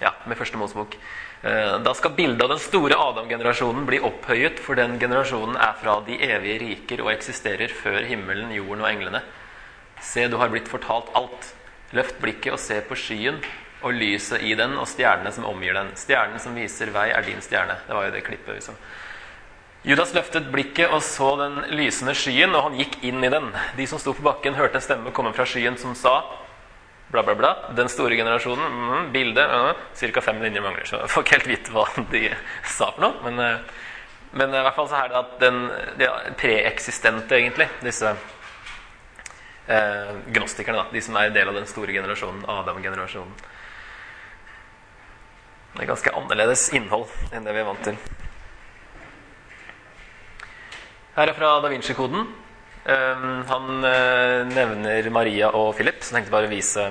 ja, 0.00 0.14
med 0.26 0.38
første 0.38 0.58
Mosebok. 0.58 0.96
Da 1.40 1.92
skal 1.96 2.14
bildet 2.16 2.42
av 2.44 2.50
den 2.52 2.60
store 2.60 2.98
Adam-generasjonen 2.98 3.86
bli 3.88 4.00
opphøyet, 4.04 4.58
for 4.60 4.78
den 4.78 4.98
generasjonen 5.00 5.54
er 5.56 5.76
fra 5.80 6.00
de 6.06 6.18
evige 6.26 6.58
riker 6.64 7.04
og 7.04 7.12
eksisterer 7.14 7.70
før 7.72 8.02
himmelen, 8.04 8.50
jorden 8.52 8.82
og 8.84 8.90
englene. 8.90 9.22
Se, 10.00 10.26
du 10.28 10.36
har 10.40 10.52
blitt 10.52 10.68
fortalt 10.68 11.10
alt. 11.18 11.52
Løft 11.96 12.20
blikket 12.22 12.54
og 12.54 12.62
se 12.62 12.78
på 12.86 12.96
skyen 12.98 13.40
og 13.80 13.96
lyset 13.96 14.42
i 14.44 14.52
den 14.58 14.76
og 14.78 14.88
stjernene 14.88 15.32
som 15.34 15.46
omgir 15.48 15.74
den. 15.76 15.92
Stjernen 15.98 16.40
som 16.42 16.56
viser 16.56 16.92
vei, 16.94 17.08
er 17.14 17.24
din 17.26 17.40
stjerne. 17.44 17.78
Det 17.86 17.96
var 17.96 18.08
jo 18.08 18.14
det 18.14 18.24
klippet 18.26 18.64
så. 18.64 18.76
Judas 19.82 20.12
løftet 20.12 20.50
blikket 20.52 20.92
og 20.92 21.00
så 21.00 21.30
den 21.40 21.54
lysende 21.72 22.12
skyen, 22.16 22.52
og 22.52 22.66
han 22.66 22.76
gikk 22.82 22.98
inn 23.08 23.24
i 23.24 23.32
den. 23.32 23.48
De 23.78 23.86
som 23.88 24.00
sto 24.00 24.12
på 24.16 24.24
bakken, 24.26 24.58
hørte 24.58 24.76
en 24.76 24.84
stemme 24.84 25.12
komme 25.16 25.32
fra 25.36 25.46
skyen 25.48 25.78
som 25.80 25.96
sa 25.96 26.18
bla, 27.10 27.22
bla, 27.24 27.34
bla. 27.34 27.54
Den 27.76 27.88
store 27.88 28.18
generasjonen. 28.20 28.66
Mm, 28.66 29.12
bilde. 29.14 29.46
Uh, 29.46 29.72
Ca. 29.96 30.20
fem 30.20 30.42
linjer 30.42 30.62
mangler, 30.62 30.84
så 30.84 31.00
jeg 31.00 31.14
får 31.14 31.24
ikke 31.24 31.38
helt 31.38 31.48
vite 31.50 31.72
hva 31.74 31.86
de 32.12 32.26
sa 32.62 32.90
for 32.92 33.06
noe. 33.06 33.16
Men, 33.24 33.40
uh, 33.40 33.88
men 34.36 34.52
i 34.52 34.60
hvert 34.66 34.76
fall 34.76 34.90
så 34.92 35.00
er 35.00 35.10
det 35.10 35.18
at 35.24 35.32
den 35.40 35.64
de 35.98 36.10
preeksistente, 36.38 37.40
egentlig, 37.40 37.70
disse 37.82 38.12
uh, 39.70 40.18
gnostikerne, 40.34 40.82
da, 40.82 40.90
de 40.92 41.02
som 41.04 41.16
er 41.20 41.32
del 41.34 41.50
av 41.50 41.56
den 41.56 41.68
store 41.70 41.94
generasjonen, 41.94 42.42
Adam-generasjonen 42.50 43.34
Det 45.74 45.84
er 45.84 45.90
ganske 45.92 46.12
annerledes 46.18 46.66
innhold 46.74 47.06
enn 47.30 47.46
det 47.46 47.54
vi 47.54 47.62
er 47.62 47.68
vant 47.68 47.84
til. 47.86 47.98
Her 51.14 51.30
er 51.30 51.36
fra 51.36 51.60
Da 51.62 51.70
Vinci-koden. 51.70 52.26
Um, 52.80 53.42
han 53.46 53.84
uh, 53.84 54.48
nevner 54.48 55.10
Maria 55.10 55.50
og 55.54 55.74
Philip, 55.76 56.00
så 56.00 56.14
jeg 56.14 56.20
tenkte 56.20 56.32
bare 56.32 56.48
å 56.48 56.52
vise 56.52 56.86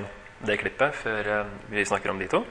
det 0.46 0.60
klippet 0.62 0.96
før 0.96 1.30
uh, 1.34 1.54
vi 1.72 1.86
snakker 1.86 2.14
om 2.14 2.20
de 2.22 2.28
to. 2.30 2.44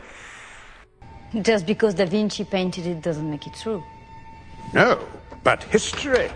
Just 1.33 1.67
because 1.67 1.95
Da 1.95 2.05
Vinci 2.05 2.45
painted 2.45 2.87
it 2.87 3.01
doesn't 3.05 3.31
make 3.31 3.47
it 3.47 3.55
true. 3.55 3.83
No, 4.75 4.99
but 5.45 5.63
history, 5.65 6.29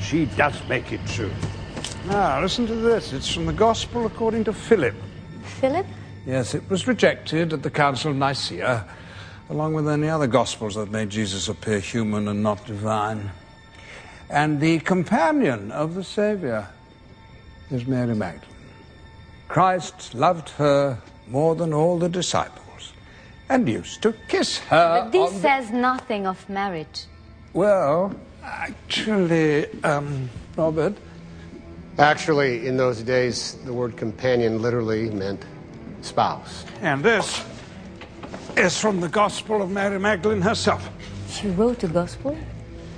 she 0.00 0.26
does 0.36 0.62
make 0.68 0.92
it 0.92 1.00
true. 1.06 1.59
Now, 2.06 2.40
listen 2.40 2.66
to 2.66 2.74
this. 2.74 3.12
It's 3.12 3.32
from 3.32 3.46
the 3.46 3.52
Gospel 3.52 4.06
according 4.06 4.44
to 4.44 4.52
Philip. 4.52 4.94
Philip? 5.42 5.86
Yes, 6.26 6.54
it 6.54 6.68
was 6.70 6.86
rejected 6.86 7.52
at 7.52 7.62
the 7.62 7.70
Council 7.70 8.10
of 8.10 8.16
Nicaea, 8.16 8.86
along 9.50 9.74
with 9.74 9.88
any 9.88 10.08
other 10.08 10.26
Gospels 10.26 10.74
that 10.76 10.90
made 10.90 11.10
Jesus 11.10 11.48
appear 11.48 11.78
human 11.78 12.28
and 12.28 12.42
not 12.42 12.64
divine. 12.66 13.30
And 14.30 14.60
the 14.60 14.78
companion 14.80 15.70
of 15.72 15.94
the 15.94 16.04
Savior 16.04 16.68
is 17.70 17.86
Mary 17.86 18.14
Magdalene. 18.14 18.46
Christ 19.48 20.14
loved 20.14 20.50
her 20.50 20.98
more 21.28 21.54
than 21.54 21.74
all 21.74 21.98
the 21.98 22.08
disciples 22.08 22.92
and 23.48 23.68
used 23.68 24.00
to 24.02 24.14
kiss 24.28 24.58
her. 24.58 25.02
But 25.02 25.12
this 25.12 25.28
on 25.28 25.34
the- 25.34 25.40
says 25.40 25.70
nothing 25.70 26.26
of 26.26 26.48
marriage. 26.48 27.04
Well, 27.52 28.14
actually, 28.44 29.66
um, 29.82 30.30
Robert, 30.56 30.96
Actually, 32.00 32.66
in 32.66 32.78
those 32.78 33.02
days, 33.02 33.56
the 33.66 33.72
word 33.72 33.94
companion 33.94 34.62
literally 34.62 35.10
meant 35.10 35.44
spouse. 36.00 36.64
and 36.80 37.04
this 37.04 37.44
is 38.56 38.78
from 38.80 39.00
the 39.00 39.08
Gospel 39.08 39.60
of 39.60 39.70
Mary 39.70 40.00
Magdalene 40.00 40.40
herself. 40.40 40.88
She 41.28 41.48
wrote 41.48 41.80
the 41.80 41.88
gospel? 41.88 42.36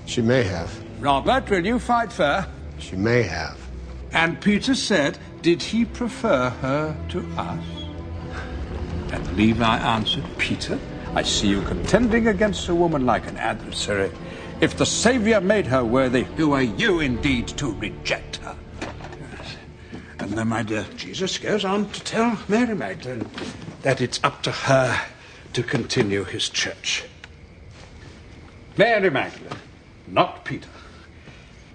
She 0.07 0.23
may 0.23 0.45
have. 0.45 0.71
Robert, 1.01 1.51
will 1.51 1.67
you 1.67 1.81
fight 1.81 2.13
fair? 2.13 2.47
She 2.79 2.95
may 2.95 3.23
have. 3.23 3.59
And 4.13 4.41
Peter 4.41 4.75
said, 4.75 5.19
Did 5.43 5.63
he 5.63 5.85
prefer 5.85 6.51
her 6.51 6.97
to 7.09 7.27
us? 7.37 7.65
And 9.13 9.37
Levi 9.37 9.79
answered, 9.79 10.25
Peter, 10.39 10.79
I 11.15 11.23
see 11.23 11.49
you 11.49 11.63
contending 11.63 12.29
against 12.29 12.69
a 12.69 12.75
woman 12.75 13.05
like 13.05 13.27
an 13.27 13.37
adversary. 13.37 14.11
If 14.61 14.77
the 14.77 14.87
Savior 14.87 15.41
made 15.41 15.67
her 15.67 15.85
worthy, 15.85 16.23
who 16.37 16.53
are 16.53 16.63
you 16.63 17.01
indeed 17.01 17.49
to 17.49 17.73
reject 17.73 18.37
her? 18.37 18.57
And 20.23 20.39
then, 20.39 20.49
my 20.49 20.63
dear, 20.63 20.87
Jesus 20.97 21.37
goes 21.37 21.65
on 21.65 21.91
to 21.91 22.01
tell 22.05 22.39
Mary 22.47 22.77
Magdalene 22.77 23.29
that 23.83 24.01
it's 24.01 24.21
up 24.23 24.41
to 24.45 24.53
her 24.53 25.01
to 25.53 25.63
continue 25.65 26.23
his 26.23 26.49
church. 26.49 27.03
Mary 28.77 29.11
Magdalene, 29.11 29.59
not 30.07 30.45
Peter. 30.45 30.69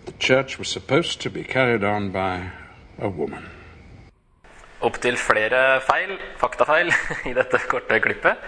The 0.05 0.13
church 0.13 0.57
was 0.57 0.69
supposed 0.69 1.19
to 1.21 1.29
be 1.29 1.43
carried 1.43 1.83
on 1.83 2.11
by 2.11 2.51
a 2.97 3.09
woman. 3.09 3.43
Opptil 4.79 5.17
flere 5.17 5.81
feil, 5.83 6.17
faktafeil, 6.39 6.93
i 7.29 7.35
dette 7.35 7.59
korte 7.67 7.99
klippet. 7.99 8.39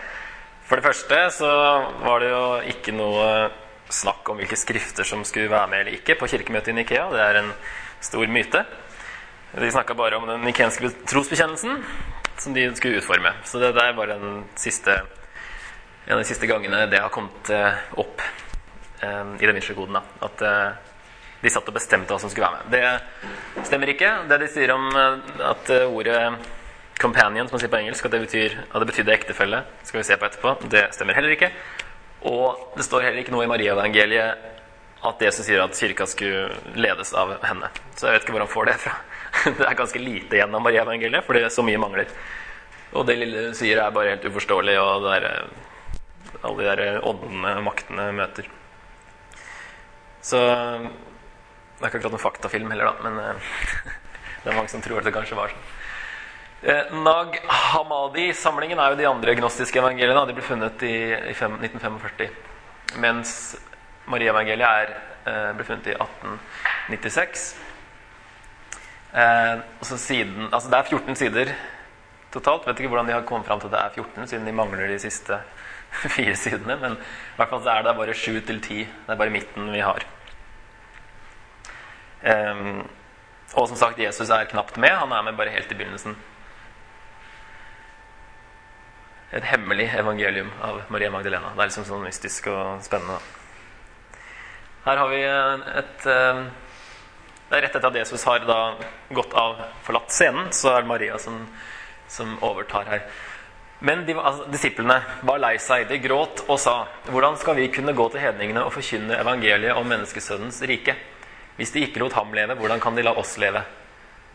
For 0.64 0.80
det 0.80 0.86
første 0.88 1.24
så 1.42 1.56
var 2.06 2.24
det 2.24 2.30
jo 2.32 2.44
ikke 2.72 2.96
noe 2.96 3.50
snakk 3.92 4.32
om 4.32 4.40
hvilke 4.40 4.56
skrifter 4.56 5.04
som 5.04 5.26
skulle 5.28 5.52
være 5.52 5.68
med 5.68 5.84
eller 5.84 6.00
ikke 6.00 6.16
på 6.16 6.30
kirkemøtet 6.32 6.72
i 6.72 6.80
Nikea. 6.80 7.10
Det 7.12 7.26
er 7.26 7.44
en 7.44 7.58
stor 8.00 8.32
myte. 8.32 8.64
De 9.52 9.72
snakka 9.72 9.94
bare 9.94 10.18
om 10.18 10.28
den 10.28 10.44
nikenske 10.46 10.92
trosbekjennelsen 11.10 11.84
som 12.38 12.54
de 12.54 12.68
skulle 12.76 13.00
utforme. 13.02 13.32
Så 13.44 13.60
det 13.60 13.72
der 13.74 13.94
var 13.98 14.08
den 14.08 14.44
siste, 14.56 15.02
en 16.06 16.14
av 16.14 16.22
de 16.22 16.28
siste 16.30 16.48
gangene 16.48 16.86
det 16.92 17.02
har 17.02 17.10
kommet 17.10 17.50
eh, 17.50 17.80
opp 17.98 18.22
eh, 19.02 19.34
i 19.40 19.50
den 19.50 19.58
Vinci-koden. 19.58 19.98
At 19.98 20.44
eh, 20.46 20.70
de 21.42 21.50
satt 21.50 21.68
og 21.68 21.76
bestemte 21.76 22.14
hva 22.14 22.22
som 22.22 22.30
skulle 22.30 22.46
være 22.46 22.62
med. 22.62 23.26
Det 23.58 23.66
stemmer 23.72 23.94
ikke. 23.96 24.14
Det 24.30 24.40
de 24.44 24.52
sier 24.54 24.76
om 24.76 24.88
at 24.94 25.70
ordet 25.88 26.20
'companion', 27.00 27.48
som 27.48 27.56
man 27.56 27.60
sier 27.60 27.72
på 27.72 27.80
engelsk, 27.80 28.06
at 28.06 28.12
det 28.12 28.20
betyr, 28.20 28.58
at 28.60 28.80
det 28.80 28.88
betydde 28.88 29.14
ektefelle, 29.14 29.64
skal 29.84 29.98
vi 29.98 30.04
se 30.04 30.18
på 30.18 30.26
etterpå. 30.26 30.70
Det 30.70 30.90
stemmer 30.94 31.16
heller 31.16 31.32
ikke. 31.32 31.52
Og 32.22 32.76
det 32.76 32.84
står 32.84 33.08
heller 33.08 33.24
ikke 33.24 33.32
noe 33.32 33.48
i 33.48 33.48
Mariaevangeliet 33.48 34.36
at 35.08 35.22
Jesus 35.24 35.46
sier 35.48 35.64
at 35.64 35.78
kirka 35.80 36.06
skulle 36.06 36.50
ledes 36.76 37.14
av 37.16 37.38
henne. 37.44 37.70
Så 37.96 38.08
jeg 38.08 38.18
vet 38.18 38.28
ikke 38.28 38.36
hvor 38.36 38.44
han 38.44 38.52
får 38.52 38.66
det 38.66 38.76
fra. 38.84 38.98
Det 39.60 39.66
er 39.66 39.78
ganske 39.78 40.02
lite 40.02 40.38
igjen 40.40 40.56
av 40.56 40.64
Mariaevangeliet, 40.66 41.26
fordi 41.28 41.46
så 41.54 41.66
mye 41.66 41.82
mangler. 41.82 42.12
Og 42.94 43.06
det 43.06 43.20
lille 43.20 43.50
hun 43.50 43.58
sier, 43.58 43.82
er 43.82 43.94
bare 43.94 44.16
helt 44.16 44.26
uforståelig, 44.30 44.78
og 44.82 45.06
det 45.06 45.18
er, 45.20 45.28
eh, 45.30 46.40
alle 46.42 46.58
de 46.64 46.70
der 46.70 47.04
åndene 47.06 47.54
maktene 47.66 48.10
møter. 48.16 48.48
Så 50.22 50.40
det 50.40 51.86
er 51.86 51.88
ikke 51.88 52.02
akkurat 52.02 52.18
en 52.18 52.26
faktafilm 52.26 52.72
heller, 52.74 52.90
da, 52.90 53.10
men 53.10 53.20
eh, 53.24 53.52
det 54.44 54.52
er 54.52 54.58
mange 54.58 54.72
som 54.72 54.82
tror 54.84 55.00
at 55.00 55.08
det 55.08 55.16
kanskje 55.16 55.38
var 55.40 55.54
sånn. 55.54 55.68
Eh, 56.60 56.92
Nag 56.92 57.38
Hammadi-samlingen 57.48 58.80
er 58.84 58.92
jo 58.92 59.00
de 59.00 59.08
andre 59.08 59.36
gnostiske 59.40 59.80
evangeliene. 59.80 60.26
De 60.28 60.36
ble 60.36 60.44
funnet 60.44 60.84
i, 60.84 60.96
i 61.32 61.36
fem, 61.38 61.56
1945. 61.56 62.34
Mens 63.00 63.32
Mariaevangeliet 64.12 64.92
eh, 65.30 65.52
ble 65.56 65.68
funnet 65.68 65.88
i 65.88 65.96
1896. 65.96 67.46
Eh, 69.10 69.62
siden, 69.82 70.50
altså 70.54 70.70
Det 70.70 70.78
er 70.78 70.84
14 70.84 71.16
sider 71.16 71.54
totalt. 72.32 72.68
Vet 72.68 72.80
ikke 72.80 72.90
hvordan 72.90 73.08
de 73.08 73.14
har 73.14 73.26
kommet 73.26 73.48
fram 73.48 73.60
til 73.60 73.68
at 73.68 73.74
det 73.74 73.80
er 73.80 74.04
14, 74.04 74.28
siden 74.28 74.46
de 74.46 74.52
mangler 74.52 74.88
de 74.88 75.00
siste 75.00 75.40
fire 76.16 76.36
sidene. 76.36 76.76
Men 76.78 76.94
i 76.94 77.36
hvert 77.36 77.50
fall 77.50 77.64
så 77.64 77.70
er 77.70 77.82
det 77.84 77.96
bare 77.98 78.14
7 78.14 78.42
til 78.46 78.62
10. 78.62 78.80
Det 78.80 79.14
er 79.14 79.16
bare 79.16 79.30
midten 79.30 79.72
vi 79.74 79.80
har. 79.80 80.06
Eh, 82.24 82.86
og 83.54 83.68
som 83.68 83.78
sagt, 83.78 84.00
Jesus 84.00 84.30
er 84.30 84.46
knapt 84.46 84.78
med. 84.78 84.90
Han 84.90 85.12
er 85.12 85.22
med 85.22 85.38
bare 85.38 85.50
helt 85.50 85.72
i 85.72 85.76
begynnelsen. 85.76 86.18
Et 89.34 89.44
hemmelig 89.44 89.92
evangelium 89.94 90.50
av 90.62 90.82
Maria 90.90 91.10
Magdalena. 91.10 91.52
Det 91.54 91.62
er 91.62 91.70
liksom 91.70 91.86
sånn 91.86 92.06
mystisk 92.06 92.48
og 92.50 92.82
spennende. 92.82 93.20
Her 94.86 94.98
har 94.98 95.10
vi 95.12 95.20
et 95.22 96.08
um, 96.10 96.48
Det 97.50 97.58
er 97.58 97.66
rett 97.66 97.76
etter 97.76 97.90
at 97.90 97.98
Jesus 97.98 98.24
har 98.30 98.44
da 98.46 98.60
gått 99.10 99.34
av, 99.34 99.58
forlatt 99.82 100.14
scenen, 100.14 100.52
så 100.54 100.76
er 100.76 100.84
det 100.84 100.92
Maria 100.92 101.18
som, 101.18 101.42
som 102.08 102.36
overtar 102.46 102.86
her. 102.86 103.02
Men 103.80 104.04
de, 104.06 104.14
altså, 104.14 104.46
disiplene 104.52 105.00
var 105.26 105.40
lei 105.42 105.56
seg. 105.58 105.88
De 105.90 105.98
gråt 106.04 106.44
og 106.46 106.60
sa:" 106.60 106.84
Hvordan 107.10 107.40
skal 107.42 107.56
vi 107.58 107.70
kunne 107.74 107.96
gå 107.98 108.10
til 108.12 108.22
hedningene 108.22 108.66
og 108.68 108.74
forkynne 108.76 109.18
evangeliet 109.18 109.80
om 109.80 109.88
menneskesønnens 109.88 110.62
rike? 110.70 110.94
Hvis 111.58 111.74
de 111.74 111.88
ikke 111.88 112.04
lot 112.04 112.14
ham 112.20 112.36
leve, 112.36 112.60
hvordan 112.60 112.84
kan 112.84 112.96
de 112.96 113.08
la 113.08 113.16
oss 113.18 113.38
leve? 113.42 113.64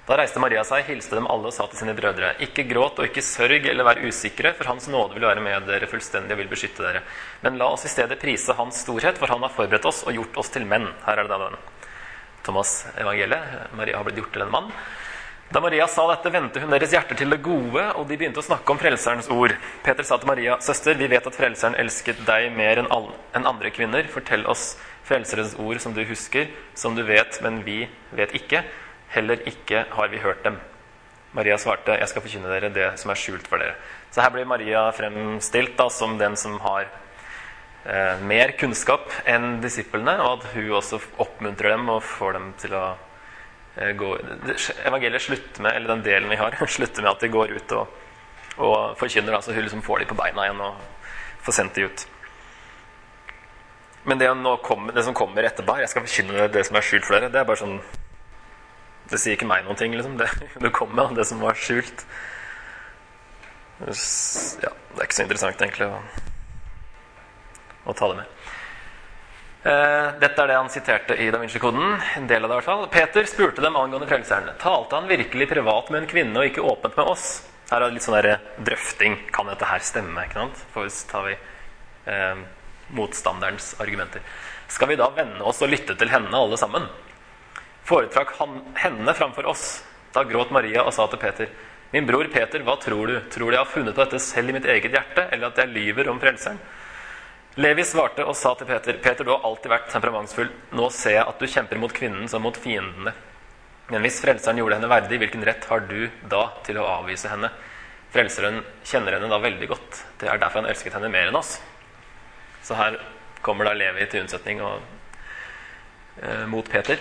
Da 0.04 0.18
reiste 0.18 0.40
Maria 0.40 0.64
seg, 0.68 0.82
hilste 0.88 1.16
dem 1.16 1.28
alle 1.30 1.48
og 1.48 1.54
sa 1.56 1.68
til 1.68 1.84
sine 1.84 1.94
brødre.: 1.96 2.34
Ikke 2.44 2.66
gråt 2.68 2.98
og 2.98 3.06
ikke 3.06 3.22
sørg 3.24 3.68
eller 3.70 3.86
vær 3.86 4.02
usikre, 4.02 4.52
for 4.58 4.72
Hans 4.72 4.88
nåde 4.88 5.14
vil 5.14 5.28
være 5.28 5.44
med 5.44 5.68
dere 5.70 5.86
fullstendig 5.86 6.34
og 6.34 6.42
vil 6.42 6.50
beskytte 6.50 6.82
dere. 6.82 7.04
Men 7.46 7.60
la 7.60 7.70
oss 7.76 7.86
i 7.86 7.92
stedet 7.92 8.18
prise 8.20 8.58
Hans 8.58 8.82
storhet, 8.82 9.20
for 9.20 9.28
Han 9.28 9.46
har 9.46 9.54
forberedt 9.54 9.86
oss 9.86 10.02
og 10.02 10.12
gjort 10.18 10.42
oss 10.42 10.50
til 10.50 10.66
menn. 10.66 10.90
Her 11.06 11.20
er 11.20 11.28
det 11.28 11.36
da 11.36 11.46
den 11.46 11.56
Thomas 12.44 12.84
evangeliet. 13.00 13.72
Maria 13.74 13.96
har 13.98 14.06
blitt 14.06 14.20
gjort 14.20 14.32
til 14.36 14.44
en 14.46 14.52
mann. 14.52 14.70
Da 15.52 15.60
Maria 15.60 15.86
sa 15.86 16.06
dette, 16.08 16.32
vendte 16.32 16.60
hun 16.62 16.72
deres 16.72 16.92
hjerter 16.94 17.18
til 17.18 17.30
det 17.30 17.42
gode, 17.44 17.82
og 17.94 18.08
de 18.08 18.16
begynte 18.18 18.40
å 18.40 18.46
snakke 18.46 18.72
om 18.72 18.78
Frelserens 18.80 19.28
ord. 19.30 19.52
Peter 19.84 20.06
sa 20.06 20.16
til 20.18 20.26
Maria, 20.26 20.56
'Søster, 20.58 20.96
vi 20.98 21.06
vet 21.06 21.26
at 21.26 21.36
Frelseren 21.36 21.76
elsket 21.78 22.24
deg 22.26 22.50
mer 22.56 22.80
enn 22.80 23.46
andre 23.46 23.70
kvinner.' 23.70 24.08
'Fortell 24.08 24.46
oss 24.50 24.76
Frelserens 25.04 25.54
ord 25.58 25.80
som 25.80 25.94
du 25.94 26.02
husker, 26.04 26.48
som 26.74 26.96
du 26.96 27.02
vet, 27.02 27.40
men 27.42 27.62
vi 27.62 27.88
vet 28.10 28.32
ikke.' 28.34 28.64
'Heller 29.14 29.38
ikke 29.46 29.84
har 29.90 30.08
vi 30.08 30.18
hørt 30.18 30.42
dem.' 30.42 30.60
Maria 31.34 31.56
svarte, 31.58 31.98
'Jeg 31.98 32.08
skal 32.08 32.22
forkynne 32.22 32.50
dere 32.50 32.72
det 32.72 32.98
som 32.98 33.10
er 33.10 33.14
skjult 33.14 33.46
for 33.46 33.58
dere.' 33.58 33.76
Så 34.10 34.22
her 34.22 34.30
blir 34.30 34.46
Maria 34.46 34.90
fremstilt 34.90 35.76
da, 35.76 35.88
som 35.88 36.18
den 36.18 36.36
som 36.36 36.58
har 36.60 36.86
eh, 37.84 38.22
mer 38.24 38.54
kunnskap 38.60 39.12
enn 39.28 39.58
disiplene, 39.64 40.16
og 40.24 40.38
at 40.38 40.54
hun 40.54 40.70
også 40.80 41.00
oppmuntrer 41.22 41.74
dem 41.74 41.90
og 41.92 42.04
får 42.06 42.38
dem 42.38 42.54
til 42.62 42.78
å 42.78 42.86
Gå, 43.74 44.08
evangeliet 44.86 45.22
slutter 45.24 45.64
med, 45.64 45.74
eller 45.74 45.90
den 45.96 46.02
delen 46.06 46.30
vi 46.30 46.36
har, 46.38 46.54
slutter 46.76 47.02
med 47.02 47.10
at 47.10 47.24
de 47.24 47.30
går 47.34 47.56
ut 47.56 47.72
og, 47.74 47.96
og 48.62 48.74
forkynner. 49.00 49.34
altså 49.34 49.50
Hun 49.50 49.64
liksom 49.66 49.82
får 49.82 50.04
de 50.04 50.06
på 50.12 50.18
beina 50.20 50.44
igjen 50.46 50.60
og 50.62 50.76
får 51.42 51.56
sendt 51.56 51.74
de 51.74 51.88
ut. 51.88 52.04
Men 54.04 54.18
det, 54.18 54.28
kommer, 54.62 54.92
det 54.92 55.04
som 55.04 55.16
kommer 55.16 55.42
etterpå, 55.48 55.78
jeg 55.80 55.90
skal 55.90 56.04
forkynne 56.04 56.48
det 56.52 56.62
som 56.68 56.76
er 56.76 56.84
skjult 56.84 57.08
for 57.08 57.16
dere, 57.16 57.32
det 57.32 57.40
er 57.40 57.48
bare 57.48 57.62
sånn 57.62 57.78
Det 59.10 59.18
sier 59.20 59.36
ikke 59.36 59.48
meg 59.48 59.64
noen 59.66 59.80
ting, 59.80 59.96
liksom. 59.96 60.14
Det, 60.20 60.28
du 60.64 60.70
kom 60.72 60.94
med 60.94 61.16
det 61.18 61.26
som 61.28 61.42
var 61.42 61.58
skjult. 61.58 62.06
Ja, 63.80 64.70
det 64.70 65.00
er 65.00 65.08
ikke 65.08 65.18
så 65.18 65.26
interessant, 65.26 65.60
egentlig, 65.60 65.90
å, 67.84 67.92
ta 67.92 68.10
det 68.10 68.20
med. 68.22 68.52
Dette 69.64 70.42
er 70.42 70.50
det 70.50 70.56
han 70.58 70.68
siterte 70.68 71.16
i 71.16 71.30
Da 71.32 71.38
Vinci-koden. 71.40 71.94
En 72.18 72.26
del 72.28 72.44
av 72.44 72.50
det 72.50 72.56
i 72.56 72.58
hvert 72.58 72.68
fall. 72.68 72.82
Peter 72.92 73.24
spurte 73.24 73.64
dem 73.64 73.78
angående 73.80 74.08
frelseren. 74.10 74.50
Talte 74.60 74.98
han 74.98 75.08
virkelig 75.08 75.46
privat 75.48 75.88
med 75.88 76.02
en 76.02 76.08
kvinne 76.10 76.36
og 76.36 76.50
ikke 76.50 76.66
åpent 76.68 76.98
med 77.00 77.08
oss? 77.14 77.28
Her 77.70 77.80
er 77.80 77.88
det 77.88 77.96
litt 77.96 78.04
sånn 78.04 78.18
der 78.18 78.42
drøfting. 78.66 79.16
Kan 79.32 79.48
dette 79.48 79.68
her 79.68 79.80
stemme? 79.84 80.26
ikke 80.26 80.42
sant? 80.42 80.60
For 80.74 80.90
så 80.92 81.08
tar 81.08 81.24
vi 81.30 81.38
uh, 82.10 82.42
motstanderens 82.92 83.72
argumenter. 83.80 84.20
Skal 84.68 84.92
vi 84.92 85.00
da 85.00 85.08
vende 85.16 85.44
oss 85.48 85.62
og 85.64 85.72
lytte 85.72 85.96
til 85.96 86.12
henne 86.12 86.36
alle 86.36 86.60
sammen? 86.60 86.86
Foretrakk 87.88 88.36
han 88.38 88.60
henne 88.80 89.16
framfor 89.16 89.48
oss? 89.48 89.64
Da 90.14 90.24
gråt 90.28 90.52
Maria 90.54 90.84
og 90.84 90.92
sa 90.96 91.08
til 91.08 91.20
Peter.: 91.20 91.48
Min 91.90 92.06
bror 92.06 92.28
Peter, 92.32 92.62
hva 92.64 92.76
tror 92.80 93.06
du? 93.06 93.18
Tror 93.30 93.50
du 93.50 93.56
jeg 93.56 93.64
har 93.64 93.70
funnet 93.70 93.94
på 93.94 94.04
dette 94.04 94.20
selv 94.22 94.50
i 94.50 94.56
mitt 94.56 94.68
eget 94.68 94.92
hjerte, 94.92 95.28
eller 95.30 95.48
at 95.48 95.58
jeg 95.58 95.72
lyver 95.72 96.08
om 96.10 96.20
frelseren? 96.20 96.60
Levi 97.54 97.84
svarte 97.86 98.24
og 98.26 98.34
sa 98.34 98.50
til 98.58 98.66
Peter, 98.66 98.96
Peter, 98.98 99.22
du 99.22 99.30
har 99.30 99.44
alltid 99.46 99.70
vært 99.70 99.92
temperamentsfull. 99.92 100.48
Nå 100.74 100.88
ser 100.90 101.20
jeg 101.20 101.26
at 101.30 101.38
du 101.38 101.46
kjemper 101.46 101.78
mot 101.78 101.92
kvinnen 101.94 102.26
som 102.30 102.42
mot 102.42 102.56
fiendene. 102.58 103.12
Men 103.92 104.02
hvis 104.02 104.16
Frelseren 104.24 104.58
gjorde 104.58 104.80
henne 104.80 104.90
verdig, 104.90 105.20
hvilken 105.22 105.44
rett 105.46 105.68
har 105.70 105.84
du 105.86 106.08
da 106.30 106.48
til 106.66 106.80
å 106.82 106.86
avvise 106.96 107.30
henne? 107.30 107.52
Frelseren 108.10 108.58
kjenner 108.82 109.14
henne 109.14 109.28
da 109.30 109.38
veldig 109.38 109.68
godt. 109.70 110.00
Det 110.18 110.26
er 110.26 110.40
derfor 110.42 110.64
han 110.64 110.70
elsket 110.72 110.96
henne 110.98 111.12
mer 111.12 111.30
enn 111.30 111.38
oss. 111.38 111.52
Så 112.66 112.74
her 112.78 112.98
kommer 113.44 113.68
da 113.68 113.76
Levi 113.78 114.08
til 114.10 114.24
unnsetning 114.24 114.64
og, 114.64 114.82
eh, 116.22 116.46
mot 116.50 116.66
Peter. 116.70 116.98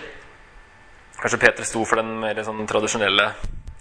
Kanskje 1.18 1.40
Peter 1.40 1.64
sto 1.66 1.82
for 1.84 1.96
den 1.98 2.14
mer 2.20 2.38
sånn 2.46 2.62
tradisjonelle 2.66 3.32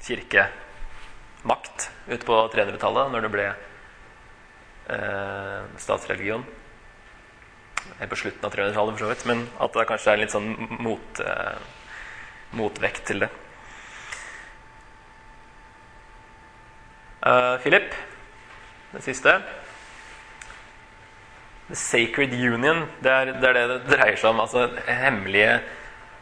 kirkemakt 0.02 1.90
ute 2.08 2.26
på 2.26 2.50
300-tallet, 2.50 3.12
når 3.14 3.22
det 3.22 3.34
ble 3.38 3.48
eh, 4.90 5.62
statsreligion 5.78 6.46
helt 8.00 8.12
på 8.12 8.20
slutten 8.20 8.46
av 8.48 8.54
300-tallet, 8.54 8.98
for 8.98 9.06
så 9.06 9.12
vidt. 9.12 9.26
Men 9.30 9.46
at 9.64 9.78
det 9.78 9.88
kanskje 9.90 10.14
er 10.14 10.22
litt 10.22 10.34
sånn 10.34 10.50
mot, 10.84 11.22
eh, 11.24 11.58
motvekt 12.60 13.06
til 13.10 13.26
det. 13.26 13.30
Uh, 17.24 17.56
Philip, 17.64 17.94
det 18.92 19.02
siste. 19.06 19.38
The 21.70 21.78
Sacred 21.80 22.34
Union, 22.36 22.84
det 23.00 23.12
er, 23.12 23.32
det 23.40 23.48
er, 23.48 23.56
det 23.56 23.68
det 23.72 23.94
dreier 23.96 24.20
seg 24.20 24.34
om. 24.34 24.42
Altså 24.44 24.68
hemmelige 24.90 25.62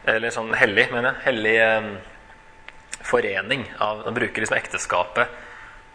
Eller 0.06 0.34
sånn 0.34 0.50
hellig, 0.58 0.88
mener 0.90 1.12
jeg. 1.12 1.22
Hellig 1.26 1.56
um, 1.62 1.90
forening 3.06 3.66
av 3.82 4.00
Man 4.06 4.16
bruker 4.16 4.42
liksom 4.42 4.56
ekteskapet 4.56 5.30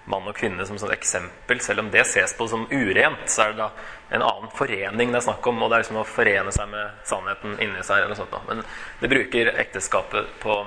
mann 0.07 0.27
og 0.27 0.35
kvinne 0.37 0.65
som 0.65 0.77
et 0.79 0.95
eksempel. 0.95 1.59
Selv 1.63 1.83
om 1.83 1.91
det 1.91 2.05
ses 2.07 2.33
på 2.37 2.47
som 2.47 2.65
urent, 2.71 3.27
så 3.27 3.43
er 3.43 3.53
det 3.53 3.61
da 3.61 3.69
en 4.15 4.23
annen 4.23 4.51
forening 4.55 5.11
det 5.11 5.19
er 5.19 5.25
snakk 5.27 5.47
om. 5.51 5.61
Og 5.61 5.69
det 5.69 5.77
er 5.77 5.83
liksom 5.83 6.01
å 6.01 6.07
forene 6.07 6.53
seg 6.55 6.69
med 6.71 7.03
sannheten 7.07 7.57
inni 7.63 7.83
seg. 7.83 7.99
eller 7.99 8.13
noe 8.13 8.21
sånt 8.21 8.35
da. 8.35 8.41
Men 8.47 8.63
det 9.01 9.11
bruker 9.11 9.53
ekteskapet 9.65 10.31
på, 10.43 10.57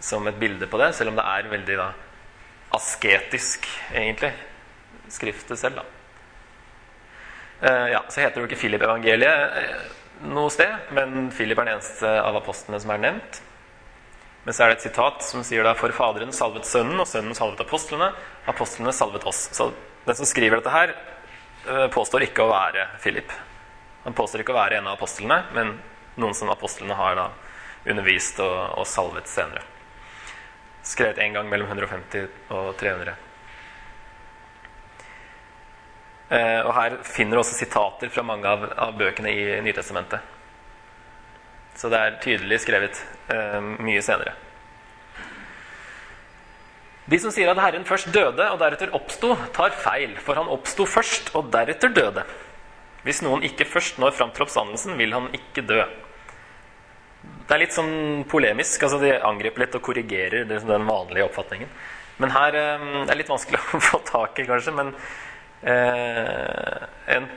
som 0.00 0.26
et 0.30 0.40
bilde 0.40 0.66
på 0.70 0.80
det, 0.80 0.92
selv 0.96 1.12
om 1.12 1.20
det 1.20 1.26
er 1.28 1.52
veldig 1.52 1.78
da 1.82 1.92
asketisk, 2.78 3.68
egentlig, 3.92 4.32
skriftet 5.12 5.58
selv. 5.58 5.82
da. 5.82 5.86
Uh, 7.58 7.86
ja, 7.90 8.04
Så 8.08 8.20
heter 8.20 8.38
det 8.38 8.44
jo 8.44 8.48
ikke 8.52 8.60
Filip-evangeliet 8.60 9.56
eh, 9.58 9.86
noe 10.30 10.50
sted, 10.50 10.90
men 10.94 11.30
Filip 11.34 11.58
er 11.58 11.66
den 11.66 11.78
eneste 11.78 12.10
av 12.22 12.36
apostlene 12.38 12.78
som 12.82 12.92
er 12.94 13.00
nevnt. 13.02 13.40
Men 14.48 14.54
så 14.56 14.62
er 14.64 14.70
det 14.70 14.78
et 14.78 14.84
sitat 14.86 15.24
som 15.28 15.42
sier 15.44 15.60
da 15.60 15.74
For 15.76 15.92
Faderen 15.92 16.30
salvet 16.32 16.64
Sønnen, 16.64 16.96
og 16.96 17.04
Sønnen 17.04 17.36
salvet 17.36 17.60
apostlene. 17.60 18.06
Apostlene 18.48 18.94
salvet 18.96 19.26
oss. 19.28 19.42
Så 19.52 19.66
den 20.06 20.16
som 20.16 20.24
skriver 20.24 20.56
dette 20.56 20.72
her, 20.72 20.94
eh, 21.68 21.84
påstår 21.92 22.24
ikke 22.24 22.46
å 22.46 22.48
være 22.48 22.86
Philip. 23.02 23.28
Han 24.06 24.16
påstår 24.16 24.40
ikke 24.40 24.54
å 24.54 24.56
være 24.56 24.78
en 24.78 24.88
av 24.88 24.96
apostlene, 24.96 25.36
men 25.52 25.74
noen 26.16 26.32
som 26.32 26.48
apostlene 26.48 26.96
har 26.96 27.18
da 27.18 27.26
undervist 27.92 28.40
og, 28.40 28.56
og 28.80 28.88
salvet 28.88 29.28
senere. 29.28 29.60
Skrevet 30.80 31.20
en 31.26 31.36
gang 31.36 31.52
mellom 31.52 31.68
150 31.68 32.48
og 32.48 32.72
300. 32.80 33.18
Eh, 36.30 36.60
og 36.64 36.72
her 36.72 36.98
finner 37.04 37.36
du 37.36 37.44
også 37.44 37.60
sitater 37.60 38.08
fra 38.08 38.24
mange 38.24 38.48
av, 38.48 38.64
av 38.64 38.96
bøkene 38.96 39.28
i 39.28 39.60
Nytestamentet. 39.68 40.37
Så 41.78 41.90
det 41.92 41.98
er 41.98 42.18
tydelig 42.22 42.58
skrevet 42.64 42.98
eh, 43.30 43.60
mye 43.62 44.02
senere. 44.02 44.34
De 47.08 47.16
som 47.22 47.32
sier 47.32 47.48
at 47.48 47.60
Herren 47.62 47.86
først 47.88 48.10
døde 48.12 48.44
og 48.50 48.58
deretter 48.60 48.90
oppsto, 48.96 49.32
tar 49.56 49.72
feil, 49.78 50.16
for 50.20 50.36
han 50.36 50.50
oppsto 50.52 50.84
først 50.84 51.30
og 51.38 51.48
deretter 51.54 51.94
døde. 51.94 52.26
Hvis 53.06 53.22
noen 53.24 53.46
ikke 53.46 53.64
først 53.68 54.00
når 54.02 54.16
fram 54.18 54.34
til 54.34 54.44
oppstandelsen, 54.44 54.98
vil 54.98 55.14
han 55.16 55.30
ikke 55.38 55.64
dø. 55.64 55.80
Det 57.48 57.54
er 57.54 57.62
litt 57.62 57.76
sånn 57.76 58.26
polemisk. 58.28 58.82
altså 58.82 58.98
De 59.00 59.14
angriper 59.24 59.64
litt 59.64 59.78
og 59.78 59.84
korrigerer 59.86 60.44
den 60.50 60.88
vanlige 60.90 61.24
oppfatningen. 61.30 61.70
Men 62.18 62.34
her 62.34 62.58
eh, 62.58 62.88
det 63.06 63.14
er 63.14 63.20
litt 63.22 63.30
vanskelig 63.30 63.62
å 63.78 63.84
få 63.86 64.02
tak 64.04 64.42
i, 64.42 64.48
kanskje. 64.50 64.74
Men 64.76 64.90
eh, 65.62 66.88
en, 67.14 67.30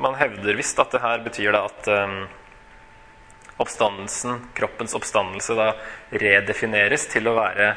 man 0.00 0.16
hevder 0.18 0.56
visst 0.58 0.80
at 0.82 0.96
det 0.96 1.04
her 1.04 1.22
betyr 1.28 1.54
da 1.54 1.66
at 1.68 1.92
eh, 1.92 2.16
oppstandelsen, 3.62 4.40
kroppens 4.54 4.94
oppstandelse, 4.98 5.54
da 5.58 5.72
redefineres 6.10 7.06
til 7.12 7.28
å 7.30 7.36
være 7.36 7.74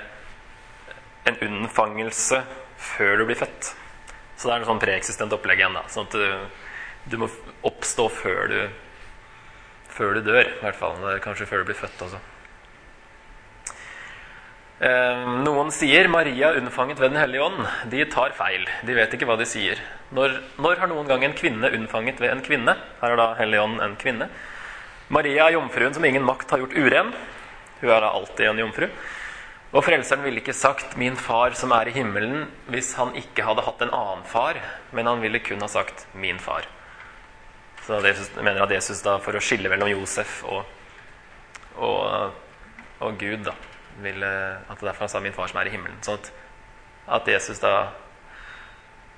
en 1.28 1.38
unnfangelse 1.44 2.42
før 2.78 3.22
du 3.22 3.28
blir 3.30 3.40
født. 3.40 3.74
Så 4.38 4.48
det 4.48 4.56
er 4.56 4.62
en 4.62 4.70
sånn 4.70 4.82
preeksistent 4.82 5.34
opplegg 5.34 5.62
igjen. 5.62 5.78
da, 5.78 5.84
Sånn 5.92 6.08
at 6.10 6.18
du, 6.18 6.58
du 7.10 7.20
må 7.22 7.30
oppstå 7.66 8.08
før 8.13 8.50
du, 8.52 8.60
før 9.90 10.18
du 10.18 10.26
dør. 10.30 10.46
I 10.46 10.63
hvert 10.63 10.80
fall. 10.80 11.06
Kanskje 11.24 11.50
før 11.50 11.63
du 11.63 11.72
blir 11.72 11.80
født 11.80 12.04
også. 12.06 12.22
Eh, 14.78 15.24
noen 15.42 15.72
sier 15.74 16.06
'Maria 16.06 16.52
unnfanget 16.54 17.00
ved 17.02 17.10
Den 17.12 17.22
hellige 17.22 17.42
ånd'. 17.42 17.90
De 17.90 18.06
tar 18.06 18.36
feil. 18.38 18.68
De 18.86 18.94
vet 18.94 19.13
ikke 19.13 19.26
hva 19.26 19.38
de 19.38 19.46
sier. 19.46 19.82
Når, 20.13 20.38
når 20.62 20.78
har 20.80 20.88
noen 20.88 21.08
gang 21.08 21.24
en 21.26 21.34
kvinne 21.34 21.72
unnfanget 21.74 22.22
ved 22.22 22.30
en 22.30 22.46
kvinne? 22.46 22.78
Her 23.02 23.16
er 23.16 23.18
da 23.18 23.34
Hellige 23.40 23.63
ånd 23.66 23.82
en 23.82 23.98
kvinne. 23.98 24.30
Maria 25.10 25.48
er 25.48 25.56
jomfruen 25.56 25.93
som 25.96 26.06
ingen 26.06 26.26
makt 26.28 26.52
har 26.52 26.60
gjort 26.60 26.76
uren. 26.76 27.13
Hun 27.80 27.89
er 27.89 28.02
da 28.04 28.12
alltid 28.12 28.50
en 28.50 28.60
jomfru. 28.65 28.89
Og 29.76 29.84
Frelseren 29.84 30.24
ville 30.24 30.39
ikke 30.41 30.56
sagt 30.56 30.98
'min 30.98 31.15
far 31.15 31.54
som 31.54 31.72
er 31.72 31.88
i 31.88 31.91
himmelen' 31.91 32.48
hvis 32.67 32.93
han 32.96 33.15
ikke 33.15 33.43
hadde 33.43 33.62
hatt 33.62 33.82
en 33.82 33.93
annen 33.93 34.24
far, 34.24 34.56
men 34.91 35.06
han 35.06 35.22
ville 35.22 35.39
kun 35.39 35.62
ha 35.62 35.67
sagt 35.67 36.08
'min 36.13 36.39
far'. 36.39 36.67
Så 37.86 38.02
Jesus, 38.06 38.36
mener 38.36 38.63
at 38.63 38.72
Jesus 38.72 39.02
da, 39.02 39.17
for 39.17 39.32
å 39.32 39.39
skille 39.39 39.70
mellom 39.70 39.88
Josef 39.89 40.43
og, 40.43 40.65
og, 41.76 42.32
og 43.00 43.17
Gud, 43.20 43.43
da, 43.46 43.54
ville, 44.02 44.28
at 44.70 44.80
det 44.80 44.88
derfor 44.88 45.00
han 45.00 45.10
sa 45.10 45.20
'min 45.20 45.34
far 45.34 45.48
som 45.48 45.60
er 45.60 45.67
i 45.67 45.70
himmelen'. 45.70 46.02
Sånn 46.02 46.20
at, 46.20 46.32
at 47.08 47.28
Jesus 47.28 47.60
da 47.60 47.88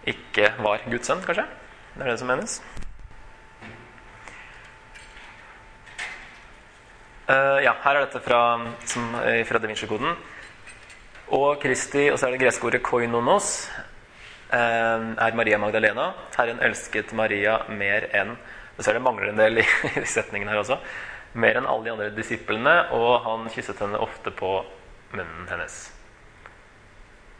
ikke 0.05 0.53
var 0.59 0.79
Guds 0.85 1.07
sønn, 1.07 1.21
kanskje? 1.21 1.45
Det 1.95 2.05
er 2.05 2.09
det 2.09 2.19
som 2.19 2.27
menes. 2.27 2.61
Uh, 7.29 7.59
ja, 7.61 7.75
her 7.83 7.93
er 7.93 8.07
dette 8.07 8.23
fra, 8.25 8.41
som, 8.89 9.11
fra 9.45 9.59
Da 9.61 9.69
Vinci-koden. 9.69 10.15
Og 11.37 11.59
Kristi, 11.61 12.07
og 12.09 12.17
så 12.17 12.25
er 12.25 12.33
det 12.33 12.39
greske 12.41 12.65
ordet 12.65 12.81
'koinonos', 12.81 13.69
uh, 14.49 15.13
er 15.13 15.35
Maria 15.37 15.59
Magdalena. 15.61 16.07
Herren 16.37 16.63
elsket 16.65 17.13
Maria 17.13 17.59
mer 17.69 18.09
enn 18.13 18.37
Så 18.79 18.89
er 18.89 18.93
det 18.95 19.03
mangler 19.03 19.29
en 19.29 19.37
del 19.37 19.59
i, 19.59 19.65
i 20.01 20.05
setningen 20.07 20.47
her 20.49 20.57
også. 20.57 20.79
Mer 21.33 21.57
enn 21.59 21.67
alle 21.67 21.83
de 21.83 21.91
andre 21.91 22.09
disiplene, 22.15 22.75
og 22.95 23.25
han 23.25 23.49
kysset 23.51 23.79
henne 23.83 23.99
ofte 23.99 24.31
på 24.31 24.65
munnen 25.11 25.49
hennes. 25.51 25.75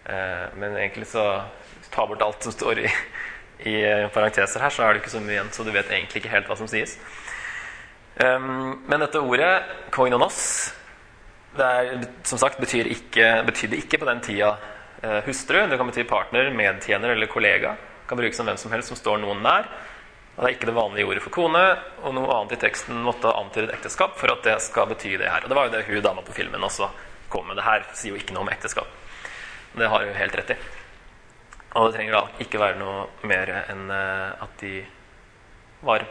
Uh, 0.06 0.52
men 0.60 0.78
egentlig 0.78 1.08
så 1.08 1.41
Ta 1.89 2.06
bort 2.06 2.21
alt 2.21 2.43
som 2.43 2.54
står 2.54 2.80
i, 2.84 2.89
i 3.65 3.75
parenteser 4.13 4.62
her, 4.62 4.69
så 4.69 4.84
er 4.84 4.93
det 4.93 5.02
ikke 5.02 5.15
så 5.15 5.21
mye 5.23 5.39
igjen, 5.39 5.49
så 5.52 5.63
du 5.65 5.71
vet 5.73 5.89
egentlig 5.89 6.21
ikke 6.21 6.34
helt 6.36 6.52
hva 6.52 6.58
som 6.60 6.67
sies. 6.69 6.99
Um, 8.20 8.82
men 8.86 9.00
dette 9.00 9.20
ordet, 9.24 9.52
koinonos, 9.96 10.40
det 11.56 11.66
er, 11.66 12.02
som 12.28 12.40
sagt, 12.42 12.60
betyr 12.60 12.90
ikke, 12.92 13.30
betydde 13.48 13.80
ikke 13.80 14.00
på 14.02 14.08
den 14.10 14.20
tida 14.26 14.50
uh, 15.04 15.22
hustru. 15.24 15.62
Det 15.72 15.78
kan 15.80 15.88
bety 15.88 16.04
partner, 16.10 16.50
medtjener 16.52 17.14
eller 17.16 17.32
kollega. 17.32 17.78
Det 17.80 18.10
kan 18.10 18.20
brukes 18.20 18.36
som 18.36 18.50
hvem 18.50 18.60
som 18.60 18.76
helst 18.76 18.92
som 18.92 19.00
står 19.00 19.22
noen 19.24 19.40
nær. 19.46 19.70
Og 20.36 20.44
det 20.44 20.50
er 20.50 20.58
ikke 20.58 20.68
det 20.68 20.76
vanlige 20.76 21.08
ordet 21.08 21.24
for 21.24 21.36
kone. 21.36 21.64
Og 22.04 22.16
noe 22.16 22.36
annet 22.36 22.58
i 22.58 22.62
teksten 22.66 23.00
måtte 23.08 23.32
antyde 23.32 23.70
et 23.70 23.78
ekteskap 23.80 24.20
for 24.20 24.36
at 24.36 24.44
det 24.44 24.58
skal 24.68 24.92
bety 24.92 25.16
det 25.20 25.32
her. 25.32 25.44
Og 25.44 25.52
det 25.52 25.60
var 25.62 25.70
jo 25.70 25.74
det 25.78 25.86
hun 25.88 26.04
dama 26.04 26.24
på 26.28 26.36
filmen 26.36 26.68
også 26.68 26.92
kom 27.32 27.48
med. 27.48 27.60
Det 27.60 27.68
her 27.70 27.88
sier 27.94 28.16
jo 28.16 28.20
ikke 28.20 28.36
noe 28.36 28.44
om 28.44 28.52
ekteskap. 28.52 28.92
Det 29.80 29.88
har 29.88 30.04
hun 30.04 30.16
helt 30.20 30.40
rett 30.40 30.56
i. 30.56 30.62
Og 31.78 31.88
det 31.88 32.00
trenger 32.00 32.16
da 32.18 32.44
ikke 32.44 32.60
være 32.60 32.80
noe 32.80 33.28
mer 33.30 33.52
enn 33.62 33.92
uh, 33.94 34.44
at 34.44 34.64
de 34.64 34.80
var 35.86 36.04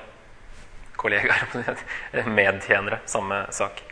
kollegaer, 0.98 1.78
medtjenere, 2.38 3.00
samme 3.06 3.44
sak. 3.54 3.82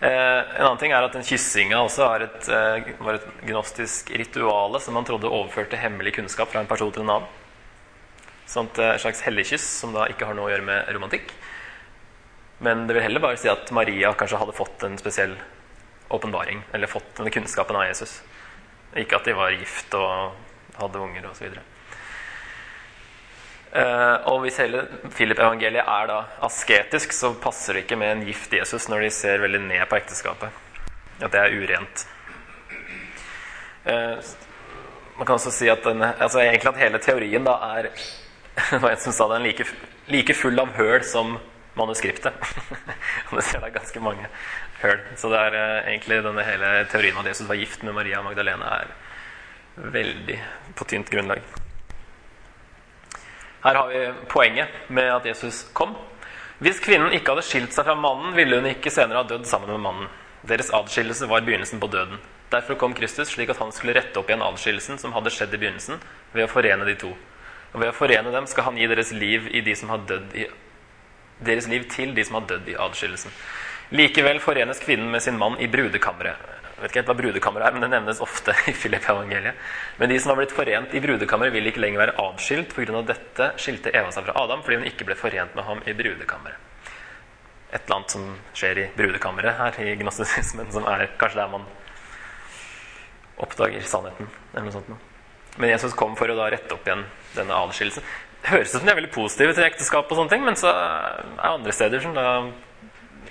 Eh, 0.00 0.10
en 0.56 0.64
annen 0.64 0.78
ting 0.80 0.94
er 0.96 1.04
at 1.04 1.12
den 1.12 1.26
kyssinga 1.26 1.82
også 1.84 2.06
et, 2.24 2.48
eh, 2.48 2.86
var 3.04 3.18
et 3.18 3.26
gnostisk 3.44 4.08
rituale 4.16 4.80
som 4.80 4.96
man 4.96 5.04
trodde 5.04 5.28
overførte 5.28 5.76
hemmelig 5.76 6.14
kunnskap 6.16 6.48
fra 6.48 6.62
en 6.62 6.70
person 6.70 6.92
til 6.92 7.04
en 7.04 7.12
annen. 7.18 7.28
Sånt, 8.48 8.78
eh, 8.78 8.94
et 8.94 9.02
slags 9.02 9.20
helligkyss 9.26 9.66
som 9.82 9.92
da 9.92 10.06
ikke 10.08 10.24
har 10.24 10.34
noe 10.34 10.48
å 10.48 10.54
gjøre 10.54 10.64
med 10.64 10.88
romantikk. 10.96 11.34
Men 12.60 12.86
det 12.86 12.96
vil 12.96 13.02
heller 13.02 13.20
bare 13.20 13.36
si 13.36 13.48
at 13.48 13.70
Maria 13.72 14.14
kanskje 14.14 14.38
hadde 14.40 14.56
fått 14.56 14.82
en 14.84 14.96
spesiell 14.96 15.36
åpenbaring, 16.10 16.64
eller 16.72 16.86
fått 16.86 17.14
denne 17.16 17.30
kunnskapen 17.30 17.76
av 17.76 17.86
Jesus. 17.86 18.22
Ikke 18.96 19.16
at 19.16 19.24
de 19.24 19.36
var 19.36 19.52
gift 19.52 19.94
og 19.94 20.32
hadde 20.80 20.98
unger 20.98 21.28
osv. 21.30 21.60
Uh, 23.70 24.16
og 24.26 24.40
hvis 24.42 24.56
hele 24.58 24.80
Philip-evangeliet 25.14 25.86
er 25.86 26.08
da 26.10 26.16
asketisk, 26.42 27.12
så 27.14 27.28
passer 27.38 27.76
det 27.76 27.84
ikke 27.84 27.98
med 28.00 28.16
en 28.16 28.24
gift 28.26 28.50
Jesus 28.56 28.88
når 28.90 29.04
de 29.04 29.10
ser 29.14 29.44
veldig 29.44 29.60
ned 29.62 29.84
på 29.86 30.00
ekteskapet. 30.00 30.56
At 31.20 31.30
det 31.30 31.38
er 31.38 31.54
urent. 31.54 32.02
Uh, 33.86 34.18
man 35.20 35.28
kan 35.28 35.36
også 35.36 35.52
si 35.54 35.70
at, 35.70 35.84
den, 35.86 36.02
altså 36.02 36.42
egentlig 36.42 36.72
at 36.72 36.82
hele 36.82 37.02
teorien 37.04 37.46
da 37.46 37.54
er 37.76 37.92
det 38.72 38.82
var 38.82 38.90
en 38.90 39.04
som 39.04 39.14
sa 39.14 39.28
den 39.36 39.46
like, 39.46 39.68
like 40.10 40.34
full 40.34 40.58
av 40.58 40.74
høl 40.74 41.06
som 41.06 41.36
manuskriptet. 41.78 42.34
og 43.30 43.38
det 43.38 43.46
ser 43.46 43.62
da 43.62 43.70
ganske 43.70 44.02
mange 44.02 44.26
høl. 44.82 44.98
Så 45.14 45.30
det 45.30 45.46
er 45.46 45.60
uh, 45.60 45.88
egentlig 45.94 46.22
denne 46.26 46.50
hele 46.50 46.74
teorien 46.90 47.22
at 47.22 47.30
Jesus 47.30 47.46
var 47.46 47.62
gift 47.62 47.86
med 47.86 47.94
Maria 47.94 48.26
Magdalena, 48.26 48.82
er 48.82 49.90
veldig 49.94 50.42
på 50.74 50.90
tynt 50.90 51.14
grunnlag. 51.14 51.69
Her 53.62 53.74
har 53.74 53.88
vi 53.88 54.06
poenget 54.28 54.68
med 54.88 55.10
at 55.12 55.26
Jesus 55.26 55.66
kom. 55.76 55.92
Hvis 56.60 56.80
kvinnen 56.80 57.12
ikke 57.16 57.34
hadde 57.34 57.44
skilt 57.44 57.74
seg 57.76 57.86
fra 57.88 57.96
mannen, 57.96 58.34
ville 58.36 58.56
hun 58.56 58.68
ikke 58.68 58.92
senere 58.92 59.22
ha 59.22 59.28
dødd 59.28 59.46
sammen 59.48 59.72
med 59.74 59.82
mannen. 59.84 60.08
Deres 60.48 60.72
adskillelse 60.72 61.28
var 61.28 61.44
begynnelsen 61.44 61.80
på 61.80 61.88
døden. 61.92 62.20
Derfor 62.52 62.74
kom 62.74 62.94
Kristus 62.96 63.34
slik 63.34 63.52
at 63.52 63.60
han 63.60 63.72
skulle 63.72 63.94
rette 63.96 64.16
opp 64.18 64.30
igjen 64.30 64.42
adskillelsen 64.42 64.98
som 64.98 65.12
hadde 65.14 65.32
skjedd 65.32 65.52
i 65.54 65.60
begynnelsen, 65.60 66.00
ved 66.32 66.46
å 66.46 66.50
forene 66.50 66.88
de 66.88 66.96
to. 66.98 67.12
Og 67.72 67.82
ved 67.82 67.92
å 67.92 67.96
forene 67.96 68.32
dem 68.34 68.48
skal 68.50 68.66
han 68.66 68.80
gi 68.80 68.88
deres 68.90 69.12
liv, 69.14 69.46
de 69.52 69.76
i, 70.40 70.46
deres 71.44 71.68
liv 71.70 71.84
til 71.92 72.14
de 72.16 72.24
som 72.26 72.40
har 72.40 72.48
dødd 72.48 72.72
i 72.72 72.78
adskillelsen. 72.80 73.36
Likevel 73.94 74.40
forenes 74.40 74.80
kvinnen 74.82 75.10
med 75.10 75.22
sin 75.22 75.38
mann 75.38 75.60
i 75.60 75.68
brudekammeret. 75.70 76.59
Jeg 76.80 76.86
vet 76.86 76.94
ikke 76.94 77.10
hva 77.10 77.16
brudekammeret 77.18 77.66
er, 77.68 77.74
men 77.76 77.82
det 77.84 77.90
nevnes 77.92 78.22
ofte 78.24 78.54
i 78.70 78.72
Filippevangeliet 78.72 79.98
Men 80.00 80.08
de 80.08 80.16
som 80.16 80.30
har 80.32 80.38
blitt 80.38 80.54
forent 80.56 80.94
i 80.96 81.02
brudekammeret, 81.04 81.52
vil 81.52 81.68
ikke 81.68 81.82
lenger 81.84 82.00
være 82.00 82.14
avskilt. 82.22 82.72
Pga. 82.72 83.02
dette 83.04 83.48
skilte 83.60 83.92
Eva 83.92 84.08
seg 84.14 84.24
fra 84.24 84.36
Adam 84.40 84.62
fordi 84.64 84.78
hun 84.80 84.88
ikke 84.88 85.04
ble 85.10 85.16
forent 85.20 85.52
med 85.58 85.66
ham 85.66 85.82
i 85.84 85.92
brudekammeret. 85.98 86.56
Et 87.70 87.84
eller 87.84 87.98
annet 87.98 88.14
som 88.16 88.24
skjer 88.56 88.80
i 88.80 88.86
brudekammeret 88.96 89.60
her 89.60 89.76
i 89.84 89.92
gnostisismen, 90.00 90.72
som 90.72 90.88
er 90.88 91.04
kanskje 91.20 91.42
der 91.42 91.52
man 91.52 91.68
oppdager 93.44 93.84
sannheten. 93.84 94.32
eller 94.54 94.70
noe 94.70 94.78
sånt. 94.78 95.06
Men 95.60 95.74
Jesus 95.74 95.92
kom 95.92 96.16
for 96.16 96.32
å 96.32 96.38
da 96.38 96.48
rette 96.48 96.74
opp 96.74 96.88
igjen 96.88 97.04
denne 97.36 97.60
adskillelsen. 97.60 98.08
Høres 98.48 98.72
ut 98.72 98.78
som 98.78 98.88
de 98.88 98.94
er 98.94 98.98
veldig 99.02 99.12
positive 99.12 99.52
til 99.52 99.68
ekteskap, 99.68 100.08
og 100.08 100.16
sånne 100.16 100.32
ting, 100.32 100.48
men 100.48 100.56
så 100.56 100.72
er 100.72 101.22
det 101.28 101.52
andre 101.52 101.76
steder 101.76 102.00
som 102.08 102.16
da 102.16 102.26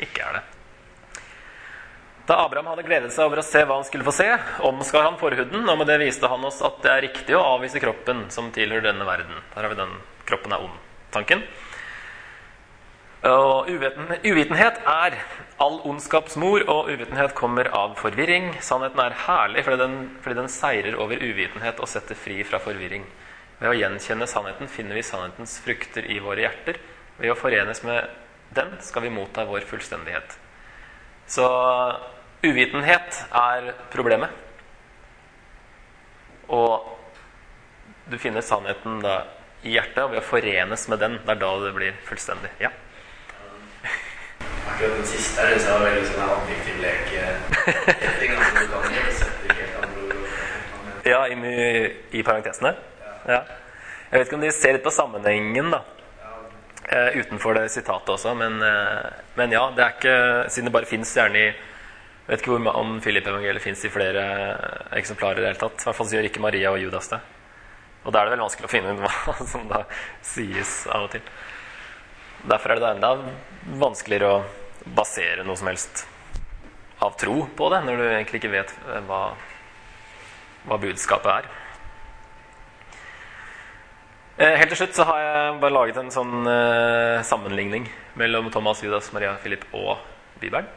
ikke 0.05 0.21
er 0.27 0.37
det. 0.37 0.45
Da 2.29 2.35
Abraham 2.43 2.67
hadde 2.69 2.83
gledet 2.85 3.09
seg 3.09 3.25
over 3.25 3.39
å 3.41 3.43
se 3.45 3.63
hva 3.65 3.79
han 3.79 3.85
skulle 3.87 4.05
få 4.05 4.11
se, 4.13 4.27
omskar 4.67 5.01
han 5.01 5.15
forhuden, 5.17 5.63
og 5.65 5.79
med 5.79 5.87
det 5.89 5.95
viste 5.97 6.29
han 6.29 6.43
oss 6.45 6.59
at 6.61 6.75
det 6.83 6.89
er 6.93 7.01
riktig 7.07 7.33
å 7.33 7.41
avvise 7.55 7.81
kroppen 7.81 8.27
som 8.29 8.51
tilhører 8.53 8.85
denne 8.85 9.07
verden. 9.07 9.39
Der 9.55 9.65
har 9.65 9.71
vi 9.71 9.79
den 9.79 9.95
'kroppen 10.29 10.53
er 10.53 10.61
ond'-tanken. 10.61 11.41
Og 13.25 13.71
uviten, 13.73 14.13
uvitenhet 14.23 14.77
er 14.85 15.17
all 15.57 15.79
ondskaps 15.89 16.37
mor, 16.37 16.61
og 16.69 16.91
uvitenhet 16.93 17.33
kommer 17.33 17.65
av 17.73 17.97
forvirring. 17.97 18.53
Sannheten 18.61 18.99
er 18.99 19.17
herlig 19.25 19.63
fordi 19.65 19.77
den, 19.77 19.97
fordi 20.21 20.35
den 20.35 20.47
seirer 20.53 20.99
over 21.01 21.17
uvitenhet 21.17 21.79
og 21.79 21.89
setter 21.89 22.15
fri 22.15 22.43
fra 22.43 22.59
forvirring. 22.59 23.05
Ved 23.59 23.69
å 23.71 23.73
gjenkjenne 23.73 24.27
sannheten 24.27 24.67
finner 24.67 24.93
vi 24.93 25.01
sannhetens 25.01 25.57
frukter 25.65 26.05
i 26.05 26.19
våre 26.19 26.45
hjerter. 26.45 26.77
Ved 27.17 27.31
å 27.31 27.35
forenes 27.35 27.83
med 27.83 28.07
den 28.53 28.77
skal 28.81 29.01
vi 29.01 29.09
motta 29.09 29.45
vår 29.49 29.65
fullstendighet. 29.65 30.37
Så 31.25 31.45
uvitenhet 32.43 33.23
er 33.35 33.73
problemet. 33.93 34.29
Og 36.49 36.87
du 38.09 38.17
finner 38.17 38.41
sannheten 38.41 39.01
da 39.03 39.21
i 39.63 39.75
hjertet, 39.75 40.03
og 40.03 40.13
ved 40.13 40.21
å 40.21 40.25
forenes 40.25 40.87
med 40.89 41.01
den, 41.03 41.17
det 41.25 41.35
er 41.35 41.41
da 41.41 41.49
det 41.65 41.73
blir 41.75 41.97
fullstendig. 42.07 42.51
Ja. 42.63 42.71
Akkurat 44.69 44.95
den 44.95 45.07
siste 45.09 45.43
her, 45.43 45.57
så 45.59 45.75
er 45.75 45.83
det 45.83 45.89
veldig 45.89 46.07
sånn 46.13 46.33
objektiv 46.37 46.81
lek. 46.83 47.05
Altså, 49.09 49.25
Ja, 51.09 51.23
inn 51.31 51.43
i, 51.47 51.89
i 52.19 52.21
parentesene? 52.23 52.73
Ja. 53.27 53.39
Jeg 54.09 54.19
vet 54.19 54.27
ikke 54.27 54.37
om 54.37 54.43
de 54.43 54.51
ser 54.53 54.75
litt 54.75 54.85
på 54.85 54.93
sammenhengen, 54.93 55.71
da. 55.73 55.83
Uh, 56.89 57.19
utenfor 57.19 57.53
det 57.53 57.67
sitatet 57.69 58.09
også, 58.09 58.33
men, 58.37 58.57
uh, 58.65 59.09
men 59.37 59.51
ja, 59.53 59.67
det 59.77 59.83
er 59.83 59.91
ikke 59.93 60.13
Siden 60.49 60.71
det 60.71 60.73
bare 60.73 60.89
fins 60.89 61.11
gjerne 61.13 61.37
i 61.37 61.43
Jeg 61.45 61.68
vet 62.29 62.43
ikke 62.43 62.53
hvor, 62.55 62.69
om 62.77 62.97
Filip-evangeliet 63.03 63.63
fins 63.63 63.83
i 63.85 63.91
flere 63.93 64.23
eksemplarer 64.97 65.41
i 65.41 65.45
det 65.45 65.51
hele 65.51 65.61
tatt. 65.63 65.81
I 65.81 65.89
hvert 65.89 65.97
fall 65.97 66.13
gjør 66.13 66.29
ikke 66.29 66.43
Maria 66.43 66.73
og 66.73 66.81
Judas 66.81 67.09
det. 67.11 67.19
Og 68.05 68.13
da 68.13 68.21
er 68.21 68.29
det 68.29 68.35
vel 68.35 68.45
vanskelig 68.45 68.69
å 68.69 68.71
finne 68.71 68.93
ut 68.95 69.01
hva 69.25 69.35
som 69.49 69.65
da 69.69 69.83
sies 70.25 70.83
av 70.87 71.07
og 71.07 71.13
til. 71.15 71.25
Derfor 72.49 72.71
er 72.71 72.79
det 72.79 72.85
da 72.85 72.93
enda 72.95 73.79
vanskeligere 73.81 74.31
å 74.37 74.93
basere 74.95 75.43
noe 75.43 75.59
som 75.59 75.67
helst 75.69 76.05
av 77.03 77.15
tro 77.19 77.43
på 77.55 77.69
det, 77.71 77.81
når 77.85 77.99
du 77.99 78.05
egentlig 78.07 78.41
ikke 78.41 78.53
vet 78.53 78.71
eh, 78.87 79.01
hva, 79.07 79.23
hva 80.67 80.77
budskapet 80.81 81.31
er. 81.33 81.49
Eh, 84.39 84.55
Helt 84.59 84.71
til 84.71 84.81
slutt 84.81 84.95
så 84.95 85.07
har 85.07 85.21
jeg 85.23 85.59
bare 85.63 85.75
laget 85.75 85.99
en 85.99 86.11
sånn 86.13 86.47
eh, 86.47 87.19
sammenligning 87.27 87.87
mellom 88.19 88.47
Thomas, 88.53 88.83
Judas, 88.83 89.11
Maria, 89.15 89.35
Philip 89.43 89.65
og 89.75 89.97
Bibelen. 90.39 90.67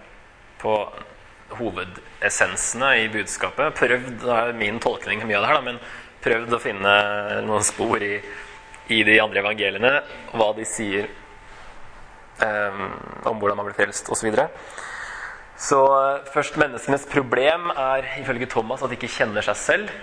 På 0.62 0.76
hovedessensene 1.58 2.92
i 3.02 3.10
budskapet. 3.12 3.74
Prøvd, 3.78 4.14
det 4.22 4.36
er 4.36 4.54
min 4.58 4.80
tolkning 4.82 5.24
mye 5.26 5.38
av 5.40 5.46
det 5.46 5.52
her, 5.52 5.64
men 5.66 5.80
prøvd 6.22 6.56
å 6.56 6.62
finne 6.62 6.94
noen 7.46 7.66
spor 7.66 8.02
i, 8.04 8.14
i 8.94 9.02
de 9.06 9.18
andre 9.22 9.42
evangeliene. 9.42 9.92
Hva 10.32 10.52
de 10.56 10.66
sier 10.68 11.10
um, 12.42 12.86
om 13.30 13.38
hvordan 13.40 13.58
man 13.58 13.68
blir 13.68 13.78
frelst 13.78 14.08
osv. 14.08 14.20
Så, 14.22 14.28
videre. 14.28 14.48
så 15.58 15.82
uh, 15.90 16.32
først 16.34 16.58
menneskenes 16.60 17.08
problem 17.10 17.70
er 17.74 18.08
ifølge 18.22 18.50
Thomas 18.52 18.82
at 18.84 18.92
de 18.92 18.98
ikke 19.00 19.12
kjenner 19.20 19.44
seg 19.46 19.60
selv. 19.60 19.94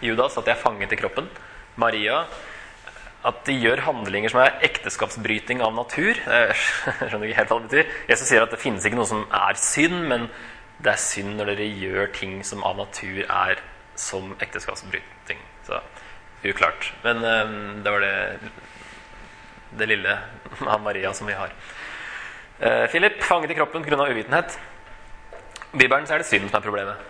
Judas 0.00 0.38
at 0.40 0.46
de 0.46 0.54
er 0.54 0.60
fanget 0.60 0.92
i 0.94 1.00
kroppen. 1.00 1.28
Maria 1.80 2.24
at 3.26 3.42
de 3.44 3.56
gjør 3.60 3.82
handlinger 3.84 4.32
som 4.32 4.40
er 4.44 4.62
ekteskapsbryting 4.64 5.60
av 5.64 5.74
natur. 5.76 6.16
Jeg 6.24 6.56
skjønner 6.56 7.28
ikke 7.28 7.40
helt 7.40 7.52
hva 7.52 7.58
det 7.58 7.68
betyr. 7.68 7.98
Jesus 8.08 8.30
sier 8.30 8.44
at 8.44 8.54
det 8.54 8.60
finnes 8.62 8.86
ikke 8.86 9.00
noe 9.00 9.10
som 9.10 9.26
er 9.26 9.60
synd, 9.60 9.98
men 10.08 10.30
det 10.80 10.94
er 10.94 11.02
synd 11.02 11.36
når 11.36 11.52
dere 11.52 11.68
gjør 11.82 12.14
ting 12.16 12.40
som 12.46 12.64
av 12.64 12.78
natur 12.80 13.20
er 13.26 13.60
som 14.00 14.32
ekteskapsbryting. 14.40 15.42
Så 15.66 15.82
uklart. 16.48 16.92
Men 17.04 17.20
um, 17.20 17.60
det 17.84 17.92
var 17.92 18.06
det, 18.06 18.16
det 19.76 19.90
lille 19.92 20.16
av 20.72 20.80
Maria 20.84 21.12
som 21.16 21.28
vi 21.28 21.36
har. 21.36 21.52
Uh, 22.60 22.86
Philip 22.92 23.20
fanget 23.24 23.52
i 23.52 23.60
kroppen 23.60 23.84
pga. 23.84 24.08
uvitenhet. 24.08 24.56
Bibelen 25.72 26.08
så 26.08 26.16
er 26.16 26.24
det 26.24 26.30
synd 26.30 26.48
som 26.48 26.58
er 26.58 26.64
problemet. 26.64 27.09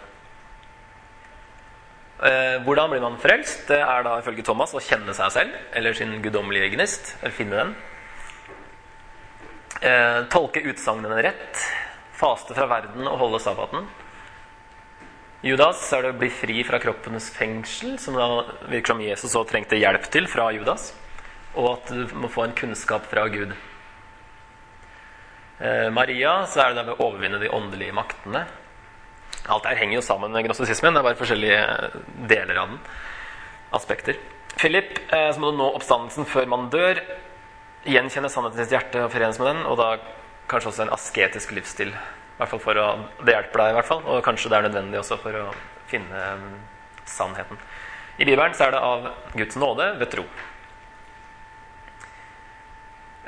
Eh, 2.20 2.58
hvordan 2.66 2.90
blir 2.92 3.00
man 3.00 3.16
frelst? 3.16 3.62
Det 3.70 3.78
er 3.80 4.02
da 4.04 4.18
ifølge 4.20 4.44
Thomas 4.44 4.74
å 4.76 4.82
kjenne 4.84 5.14
seg 5.16 5.32
selv, 5.32 5.54
eller 5.72 5.96
sin 5.96 6.18
guddommelige 6.20 6.74
gnist. 6.74 7.14
Eller 7.22 7.32
finne 7.32 7.62
den. 7.62 7.72
Eh, 9.80 10.18
tolke 10.28 10.60
utsagnene 10.68 11.22
rett. 11.24 11.62
Faste 12.20 12.52
fra 12.56 12.68
verden 12.68 13.08
og 13.08 13.16
holde 13.22 13.40
sabbaten. 13.40 13.88
Judas 15.40 15.80
er 15.96 16.04
det 16.04 16.12
å 16.12 16.18
bli 16.20 16.28
fri 16.28 16.60
fra 16.68 16.76
kroppens 16.82 17.30
fengsel, 17.32 17.94
som 17.96 18.18
da 18.18 18.26
virker 18.68 18.92
som 18.92 19.00
Jesus 19.00 19.30
også 19.30 19.48
trengte 19.48 19.80
hjelp 19.80 20.04
til 20.12 20.28
fra 20.28 20.50
Judas. 20.52 20.90
Og 21.56 21.72
at 21.72 21.88
du 21.96 22.16
må 22.20 22.28
få 22.28 22.44
en 22.44 22.56
kunnskap 22.58 23.08
fra 23.08 23.24
Gud. 23.32 23.56
Eh, 25.60 25.88
Maria 25.88 26.42
så 26.44 26.60
er 26.60 26.74
det 26.74 26.82
der 26.82 26.90
med 26.90 27.00
å 27.00 27.06
overvinne 27.08 27.40
de 27.40 27.48
åndelige 27.48 27.96
maktene. 27.96 28.44
Alt 29.48 29.66
her 29.66 29.78
henger 29.80 29.98
jo 29.98 30.04
sammen 30.04 30.32
med 30.34 30.44
gnostisismen. 30.44 30.94
Det 30.94 31.00
er 31.00 31.08
bare 31.08 31.18
forskjellige 31.18 31.60
deler 32.28 32.60
av 32.60 32.74
den. 32.74 32.80
Aspekter. 33.72 34.18
Philip, 34.58 34.98
eh, 35.12 35.30
så 35.32 35.40
må 35.40 35.52
nå 35.54 35.70
oppstandelsen 35.78 36.26
før 36.28 36.48
man 36.50 36.68
dør. 36.70 37.00
Gjenkjenne 37.88 38.28
sannheten 38.28 38.60
i 38.60 38.64
sitt 38.66 38.74
hjerte 38.76 39.04
og 39.04 39.12
forenes 39.14 39.38
med 39.40 39.52
den. 39.52 39.62
Og 39.70 39.78
da 39.80 39.90
kanskje 40.50 40.72
også 40.72 40.84
en 40.84 40.94
asketisk 40.94 41.54
livsstil. 41.56 41.94
I 41.94 42.40
hvert 42.40 42.52
fall 42.52 42.62
for 42.62 42.80
å, 42.80 42.86
det 43.24 43.36
hjelper 43.36 43.62
deg, 43.62 43.72
i 43.72 43.78
hvert 43.78 43.88
fall. 43.88 44.04
Og 44.04 44.24
kanskje 44.26 44.52
det 44.52 44.58
er 44.58 44.68
nødvendig 44.68 45.00
også 45.00 45.20
for 45.22 45.40
å 45.40 45.46
finne 45.90 46.24
mm, 46.40 46.54
sannheten. 47.08 47.60
I 48.20 48.26
Bibelen 48.28 48.54
så 48.54 48.66
er 48.66 48.74
det 48.74 48.84
av 48.84 49.06
Guds 49.32 49.56
nåde 49.56 49.86
ved 50.00 50.10
tro. 50.12 50.26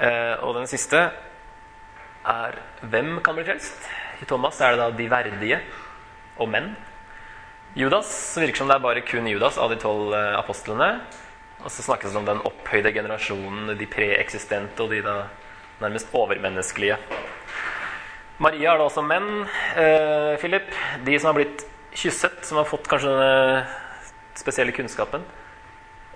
Eh, 0.03 0.35
og 0.43 0.57
den 0.59 0.69
siste 0.71 1.07
er 2.29 2.59
hvem 2.91 3.17
kan 3.25 3.37
bli 3.37 3.47
frelst? 3.47 3.89
I 4.23 4.29
Thomas 4.29 4.61
er 4.61 4.75
det 4.75 4.83
da 4.83 4.91
de 4.97 5.09
verdige 5.11 5.61
og 6.39 6.49
menn. 6.53 6.73
Judas 7.77 8.09
virker 8.37 8.63
som 8.63 8.69
det 8.69 8.77
er 8.77 8.85
bare 8.85 9.05
kun 9.07 9.29
Judas 9.31 9.59
av 9.61 9.73
de 9.73 9.79
tolv 9.81 10.13
eh, 10.17 10.39
apostlene. 10.39 10.95
Og 11.63 11.71
så 11.71 11.85
snakkes 11.85 12.13
det 12.13 12.21
om 12.21 12.27
den 12.27 12.43
opphøyde 12.49 12.93
generasjonen, 12.93 13.73
de 13.79 13.89
preeksistente 13.89 14.83
og 14.83 14.93
de 14.93 15.01
da 15.05 15.17
nærmest 15.83 16.13
overmenneskelige. 16.17 16.99
Maria 18.43 18.73
er 18.73 18.81
da 18.81 18.89
også 18.89 19.05
menn. 19.07 19.45
Eh, 19.79 20.35
Philip, 20.43 20.69
de 21.07 21.19
som 21.19 21.31
har 21.31 21.39
blitt 21.39 21.65
kysset, 21.95 22.43
som 22.47 22.59
har 22.59 22.69
fått 22.69 22.89
kanskje 22.91 23.13
denne 23.13 23.65
spesielle 24.39 24.75
kunnskapen. 24.75 25.25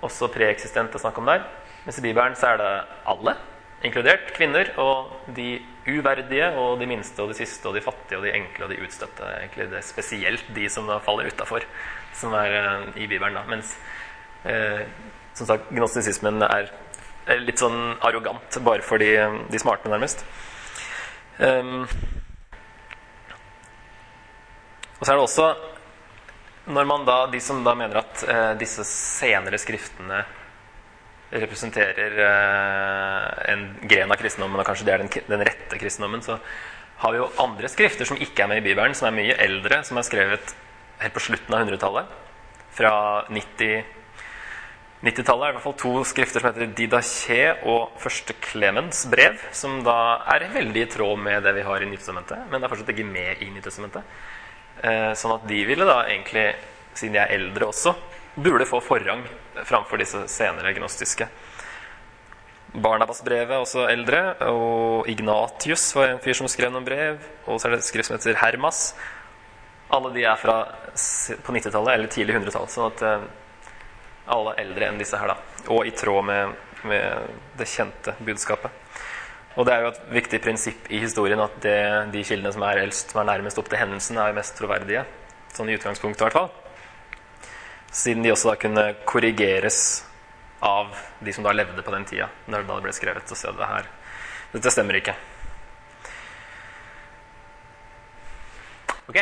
Også 0.05 0.29
preeksistente 0.33 0.99
snakk 1.01 1.17
om 1.21 1.29
der. 1.29 1.45
Mens 1.85 1.99
i 1.99 2.03
Bibelen 2.03 2.35
så 2.35 2.51
er 2.51 2.61
det 2.61 2.71
alle, 3.07 3.37
inkludert 3.85 4.33
kvinner, 4.35 4.73
og 4.81 5.13
de 5.37 5.61
uverdige 5.87 6.49
og 6.59 6.79
de 6.81 6.87
minste 6.89 7.23
og 7.23 7.31
de 7.31 7.37
siste 7.37 7.67
og 7.69 7.75
de 7.77 7.83
fattige 7.83 8.19
og 8.19 8.25
de 8.27 8.33
enkle 8.35 8.65
og 8.67 8.73
de 8.73 8.81
utstøtte. 8.83 9.29
Egentlig 9.39 9.69
det 9.71 9.79
er 9.79 9.87
spesielt 9.87 10.49
de 10.55 10.67
som 10.71 10.89
da 10.89 10.99
faller 11.03 11.31
utafor, 11.31 11.65
som 12.17 12.35
er 12.37 12.57
eh, 12.59 12.89
i 13.03 13.07
Bibelen. 13.07 13.37
da. 13.37 13.45
Mens 13.47 13.73
eh, 14.45 14.83
som 15.37 15.47
sagt, 15.47 15.71
gnostisismen 15.71 16.41
er, 16.47 16.71
er 17.27 17.43
litt 17.43 17.61
sånn 17.61 17.97
arrogant 18.01 18.59
bare 18.65 18.85
for 18.85 19.01
de, 19.01 19.13
de 19.51 19.61
smarte, 19.61 19.89
nærmest. 19.91 20.25
Um, 21.37 21.83
og 24.97 25.03
så 25.05 25.11
er 25.11 25.19
det 25.19 25.23
også 25.27 25.49
når 26.73 26.87
man 26.89 27.03
da, 27.05 27.17
De 27.31 27.39
som 27.39 27.61
da 27.63 27.75
mener 27.77 27.99
at 28.01 28.23
eh, 28.27 28.53
disse 28.59 28.83
senere 28.89 29.59
skriftene 29.61 30.23
representerer 31.31 32.19
eh, 32.23 33.51
en 33.53 33.67
gren 33.83 34.13
av 34.13 34.19
kristendommen, 34.21 34.61
og 34.61 34.67
kanskje 34.67 34.87
det 34.87 34.95
er 34.95 35.03
den, 35.03 35.11
den 35.27 35.45
rette 35.49 35.79
kristendommen, 35.81 36.23
så 36.23 36.39
har 37.01 37.13
vi 37.13 37.19
jo 37.21 37.27
andre 37.43 37.69
skrifter 37.69 38.07
som 38.09 38.19
ikke 38.21 38.45
er 38.45 38.51
med 38.51 38.61
i 38.61 38.67
Bibelen, 38.69 38.95
som 38.97 39.09
er 39.09 39.17
mye 39.17 39.35
eldre, 39.43 39.83
som 39.85 39.99
er 39.99 40.07
skrevet 40.07 40.55
helt 41.01 41.13
på 41.13 41.25
slutten 41.27 41.53
av 41.53 41.67
100-tallet. 41.67 42.17
Fra 42.77 42.95
90 43.33 43.93
90-tallet 44.97 45.45
er 45.45 45.51
i 45.51 45.55
hvert 45.59 45.61
fall 45.61 45.75
to 45.77 45.91
skrifter 46.09 46.41
som 46.41 46.49
heter 46.49 46.71
Didaché 46.73 47.41
og 47.69 47.99
Første 48.01 48.33
Clemens 48.41 49.03
brev, 49.11 49.35
som 49.53 49.83
da 49.85 50.23
er 50.33 50.47
veldig 50.55 50.81
i 50.81 50.89
tråd 50.89 51.21
med 51.21 51.45
det 51.45 51.53
vi 51.59 51.65
har 51.67 51.83
i 51.85 51.89
Nytestamentet, 51.91 52.47
men 52.49 52.57
det 52.57 52.65
er 52.65 52.71
fortsatt 52.71 52.89
ikke 52.95 53.05
med 53.05 53.43
i 53.45 53.51
Nytestamentet. 53.53 54.15
Eh, 54.81 55.11
sånn 55.17 55.35
at 55.35 55.45
de 55.49 55.59
ville 55.69 55.85
da 55.85 55.99
egentlig, 56.07 56.47
siden 56.97 57.13
de 57.13 57.21
er 57.21 57.35
eldre 57.37 57.69
også, 57.69 57.93
burde 58.37 58.67
få 58.69 58.81
forrang 58.85 59.23
framfor 59.65 59.97
disse 60.01 60.23
senere 60.29 60.73
gnostiske. 60.77 61.27
Barnabas-brevet 62.77 63.53
er 63.55 63.63
også 63.63 63.87
eldre, 63.89 64.21
og 64.51 65.07
Ignatius 65.09 65.89
var 65.97 66.11
en 66.11 66.21
fyr 66.21 66.37
som 66.37 66.49
skrev 66.51 66.73
noen 66.73 66.85
brev. 66.85 67.17
Og 67.47 67.57
så 67.57 67.67
er 67.67 67.75
det 67.75 67.81
et 67.81 67.87
skrift 67.87 68.11
som 68.11 68.17
heter 68.17 68.37
Hermas. 68.37 68.91
Alle 69.93 70.11
de 70.13 70.25
er 70.27 70.37
fra 70.37 70.59
på 71.47 71.55
90-tallet 71.55 71.93
eller 71.95 72.11
tidlig 72.11 72.35
100-tall. 72.35 72.67
Sånn 72.69 72.91
at 72.91 73.05
eh, 73.07 73.27
alle 74.35 74.53
er 74.53 74.65
eldre 74.65 74.89
enn 74.91 74.99
disse 75.01 75.17
her, 75.17 75.31
da. 75.31 75.63
Og 75.73 75.87
i 75.87 75.95
tråd 75.95 76.27
med, 76.27 76.53
med 76.91 77.39
det 77.57 77.69
kjente 77.71 78.13
budskapet. 78.19 78.83
Og 79.57 79.65
det 79.65 79.73
er 79.73 79.87
jo 79.87 79.93
et 79.95 80.01
viktig 80.19 80.43
prinsipp 80.43 80.91
i 80.93 80.99
historien 81.01 81.41
at 81.41 81.55
det, 81.63 81.79
de 82.13 82.21
kildene 82.27 82.53
som 82.53 82.67
er 82.67 82.83
eldst, 82.83 83.15
som 83.15 83.23
er 83.23 83.31
nærmest 83.31 83.57
opp 83.57 83.71
til 83.71 83.81
hendelsen, 83.81 84.19
er 84.21 84.37
mest 84.37 84.53
troverdige. 84.59 85.07
Sånn 85.55 85.71
i 85.71 85.79
utgangspunktet, 85.79 86.21
i 86.21 86.27
hvert 86.27 86.37
fall. 86.43 86.66
Siden 87.97 88.21
de 88.21 88.29
også 88.33 88.51
da 88.51 88.59
kunne 88.61 88.83
korrigeres 89.09 89.79
av 90.61 90.93
de 91.19 91.33
som 91.33 91.45
da 91.45 91.53
levde 91.55 91.81
på 91.81 91.93
den 91.93 92.05
tida. 92.05 92.29
Når 92.45 92.67
det 92.67 92.77
ble 92.85 92.93
skrevet. 92.93 93.33
Ser 93.33 93.55
du 93.55 93.61
det 93.63 93.71
her. 93.71 93.89
Dette 94.53 94.73
stemmer 94.73 94.99
ikke. 94.99 95.17
Ok? 99.07 99.19